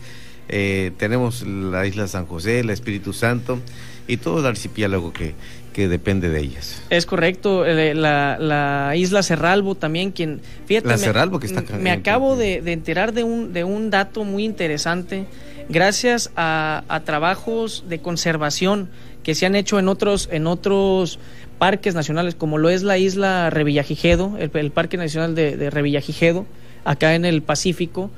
eh, 0.48 0.92
tenemos 0.96 1.42
la 1.42 1.86
isla 1.86 2.06
San 2.06 2.26
José, 2.26 2.60
el 2.60 2.70
Espíritu 2.70 3.12
Santo 3.12 3.58
y 4.06 4.18
todo 4.18 4.40
el 4.40 4.46
archipiélago 4.46 5.12
que, 5.12 5.34
que 5.72 5.88
depende 5.88 6.28
de 6.28 6.40
ellas. 6.40 6.82
Es 6.90 7.04
correcto, 7.04 7.66
eh, 7.66 7.94
la, 7.94 8.92
isla 8.96 9.22
Cerralbo 9.22 9.74
también, 9.74 10.12
quien... 10.12 10.40
Fíjate, 10.66 10.88
la 10.88 10.98
Cerralbo 10.98 11.40
que 11.40 11.46
está 11.46 11.62
Me 11.78 11.90
acabo 11.90 12.36
de, 12.36 12.58
enterar 12.72 13.12
de 13.12 13.24
un, 13.24 13.52
de 13.52 13.64
un 13.64 13.90
dato 13.90 14.24
muy 14.24 14.44
interesante, 14.44 15.26
gracias 15.68 16.30
a, 16.36 16.84
a 16.88 17.00
trabajos 17.00 17.84
de 17.88 17.98
conservación 17.98 18.88
que 19.26 19.34
se 19.34 19.44
han 19.44 19.56
hecho 19.56 19.80
en 19.80 19.88
otros, 19.88 20.28
en 20.30 20.46
otros 20.46 21.18
parques 21.58 21.96
nacionales, 21.96 22.36
como 22.36 22.58
lo 22.58 22.70
es 22.70 22.84
la 22.84 22.96
isla 22.96 23.50
Revillagigedo, 23.50 24.38
el, 24.38 24.70
Parque 24.70 24.96
Nacional 24.96 25.34
de, 25.34 25.68
Revillagigedo, 25.68 26.46
acá 26.84 27.16
en 27.16 27.24
el 27.24 27.42
Pacífico, 27.42 28.08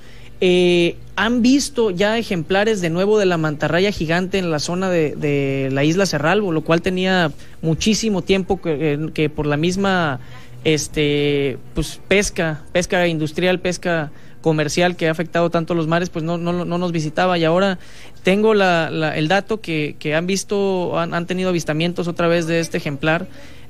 eh, 0.43 0.97
han 1.17 1.41
visto 1.41 1.91
ya 1.91 2.19
ejemplares 2.19 2.83
de 2.83 2.91
nuevo 2.91 3.19
de 3.19 3.25
la 3.25 3.39
mantarraya 3.39 3.91
gigante 3.91 4.37
en 4.37 4.51
la 4.51 4.59
zona 4.59 4.91
de, 4.91 5.71
la 5.73 5.83
isla 5.83 6.05
Cerralbo, 6.05 6.53
lo 6.53 6.61
cual 6.61 6.83
tenía 6.83 7.33
muchísimo 7.63 8.21
tiempo 8.21 8.61
que, 8.61 9.09
que, 9.15 9.31
por 9.31 9.47
la 9.47 9.57
misma 9.57 10.21
este 10.65 11.57
pues 11.75 12.01
pesca, 12.07 12.65
pesca 12.73 13.09
industrial, 13.09 13.61
pesca 13.61 14.11
comercial 14.41 14.97
que 14.97 15.09
ha 15.09 15.11
afectado 15.11 15.51
tanto 15.51 15.75
los 15.75 15.87
mares, 15.87 16.11
pues 16.11 16.25
no, 16.25 16.39
no, 16.39 16.65
no 16.65 16.79
nos 16.79 16.93
visitaba 16.93 17.39
y 17.39 17.45
ahora 17.45 17.79
tengo 18.23 18.55
la, 18.55 18.89
el 19.17 19.29
dato 19.29 19.61
que, 19.61 19.97
que 19.99 20.15
han 20.15 20.27
visto, 20.27 20.99
han, 20.99 21.15
han, 21.15 21.27
tenido 21.27 21.49
avistamientos 21.49 22.09
otra 22.09 22.29
vez 22.29 22.47
de 22.47 22.61
este 22.61 22.77
ejemplar, 22.77 23.27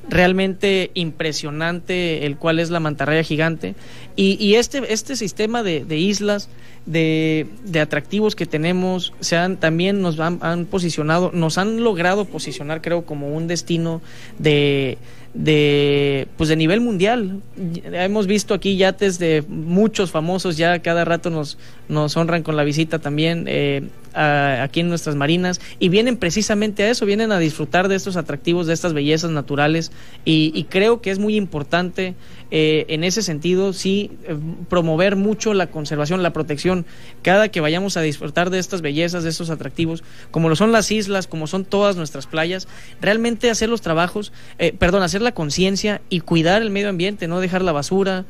realmente 0.08 0.90
impresionante, 0.94 2.26
el 2.26 2.36
cual 2.36 2.58
es 2.58 2.70
la 2.70 2.80
mantarraya 2.80 3.22
gigante. 3.22 3.74
Y, 4.16 4.36
y 4.44 4.54
este, 4.54 4.92
este 4.92 5.16
sistema 5.16 5.62
de, 5.62 5.84
de 5.84 5.96
islas, 5.96 6.48
de, 6.86 7.46
de, 7.64 7.80
atractivos 7.80 8.34
que 8.34 8.46
tenemos, 8.46 9.12
se 9.20 9.36
han, 9.36 9.58
también 9.58 10.00
nos 10.00 10.18
han, 10.18 10.38
han 10.40 10.64
posicionado, 10.64 11.30
nos 11.34 11.58
han 11.58 11.82
logrado 11.82 12.24
posicionar, 12.24 12.80
creo, 12.80 13.04
como 13.04 13.28
un 13.28 13.46
destino 13.46 14.00
de 14.38 14.96
de 15.34 16.28
pues 16.36 16.48
de 16.48 16.56
nivel 16.56 16.80
mundial. 16.80 17.40
Hemos 17.84 18.26
visto 18.26 18.54
aquí 18.54 18.76
yates 18.76 19.18
de 19.18 19.44
muchos 19.48 20.10
famosos, 20.10 20.56
ya 20.56 20.80
cada 20.80 21.04
rato 21.04 21.30
nos, 21.30 21.58
nos 21.88 22.16
honran 22.16 22.42
con 22.42 22.56
la 22.56 22.64
visita 22.64 22.98
también 22.98 23.44
eh, 23.46 23.88
aquí 24.14 24.80
en 24.80 24.88
nuestras 24.88 25.16
marinas 25.16 25.60
y 25.78 25.88
vienen 25.88 26.16
precisamente 26.16 26.82
a 26.82 26.90
eso, 26.90 27.06
vienen 27.06 27.32
a 27.32 27.38
disfrutar 27.38 27.88
de 27.88 27.96
estos 27.96 28.16
atractivos, 28.16 28.66
de 28.66 28.74
estas 28.74 28.92
bellezas 28.92 29.30
naturales 29.30 29.92
y, 30.24 30.64
creo 30.64 31.00
que 31.00 31.10
es 31.10 31.18
muy 31.18 31.36
importante 31.36 32.14
eh, 32.50 32.86
en 32.88 33.04
ese 33.04 33.22
sentido 33.22 33.72
sí 33.72 34.10
eh, 34.24 34.36
promover 34.68 35.16
mucho 35.16 35.54
la 35.54 35.68
conservación, 35.68 36.22
la 36.22 36.32
protección, 36.32 36.86
cada 37.22 37.48
que 37.48 37.60
vayamos 37.60 37.96
a 37.96 38.02
disfrutar 38.02 38.50
de 38.50 38.58
estas 38.58 38.82
bellezas, 38.82 39.24
de 39.24 39.30
estos 39.30 39.50
atractivos, 39.50 40.02
como 40.30 40.48
lo 40.48 40.56
son 40.56 40.72
las 40.72 40.90
islas, 40.90 41.26
como 41.26 41.46
son 41.46 41.64
todas 41.64 41.96
nuestras 41.96 42.26
playas, 42.26 42.68
realmente 43.00 43.50
hacer 43.50 43.68
los 43.68 43.80
trabajos, 43.80 44.32
perdón, 44.78 45.02
hacer 45.02 45.22
la 45.22 45.32
conciencia 45.32 46.00
y 46.08 46.20
cuidar 46.20 46.62
el 46.62 46.70
medio 46.70 46.88
ambiente, 46.88 47.28
no 47.28 47.40
dejar 47.40 47.62
la 47.62 47.72
basura, 47.72 48.24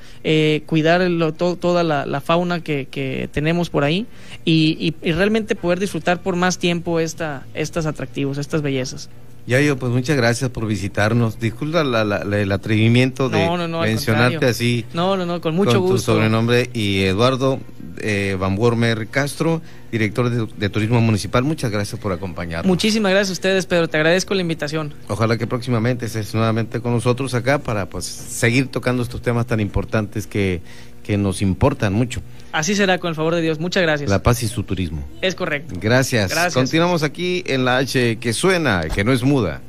cuidar 0.66 1.08
toda 1.36 1.82
la, 1.84 2.20
fauna 2.20 2.60
que, 2.60 2.86
que 2.90 3.28
tenemos 3.32 3.70
por 3.70 3.84
ahí 3.84 4.06
y, 4.44 4.94
realmente 5.02 5.54
poder 5.54 5.78
disfrutar 5.78 6.22
por 6.22 6.36
más 6.36 6.58
tiempo 6.58 7.00
esta, 7.00 7.46
estos 7.54 7.86
atractivos, 7.86 8.38
estas 8.38 8.62
bellezas. 8.62 9.10
Yayo, 9.48 9.78
pues 9.78 9.90
muchas 9.90 10.14
gracias 10.14 10.50
por 10.50 10.66
visitarnos. 10.66 11.40
Disculpa 11.40 11.80
el 11.80 12.52
atrevimiento 12.52 13.30
de 13.30 13.48
mencionarte 13.80 14.44
así. 14.44 14.84
No, 14.92 15.16
no, 15.16 15.24
no, 15.24 15.40
con 15.40 15.54
mucho 15.54 15.80
con 15.80 15.80
gusto. 15.80 15.94
Tu 15.96 16.02
sobrenombre 16.02 16.68
y 16.74 17.04
Eduardo 17.04 17.58
eh, 18.00 18.36
Van 18.38 18.58
Wormer 18.58 19.08
Castro, 19.08 19.62
director 19.90 20.28
de, 20.30 20.68
Turismo 20.68 21.00
Municipal. 21.00 21.44
Muchas 21.44 21.70
gracias 21.70 21.98
por 21.98 22.12
acompañarnos. 22.12 22.66
Muchísimas 22.66 23.10
gracias 23.10 23.30
a 23.30 23.32
ustedes, 23.32 23.64
Pedro. 23.64 23.88
Te 23.88 23.96
agradezco 23.96 24.34
la 24.34 24.42
invitación. 24.42 24.92
Ojalá 25.08 25.38
que 25.38 25.46
próximamente 25.46 26.04
estés 26.04 26.34
nuevamente 26.34 26.80
con 26.80 26.92
nosotros 26.92 27.32
acá 27.32 27.58
para 27.58 27.88
pues 27.88 28.04
seguir 28.04 28.68
tocando 28.68 29.02
estos 29.02 29.22
temas 29.22 29.46
tan 29.46 29.60
importantes 29.60 30.26
que, 30.26 30.60
que 31.08 31.16
nos 31.16 31.40
importan 31.40 31.94
mucho. 31.94 32.20
Así 32.52 32.74
será, 32.74 32.98
con 32.98 33.08
el 33.08 33.14
favor 33.14 33.34
de 33.34 33.40
Dios. 33.40 33.58
Muchas 33.58 33.82
gracias. 33.82 34.10
La 34.10 34.22
paz 34.22 34.42
y 34.42 34.46
su 34.46 34.62
turismo. 34.62 35.02
Es 35.22 35.34
correcto. 35.34 35.74
Gracias. 35.80 36.30
Gracias. 36.30 36.52
Continuamos 36.52 37.02
aquí 37.02 37.42
en 37.46 37.64
la 37.64 37.78
H 37.78 38.18
que 38.18 38.34
suena, 38.34 38.82
que 38.94 39.04
no 39.04 39.12
es 39.14 39.22
muda. 39.22 39.62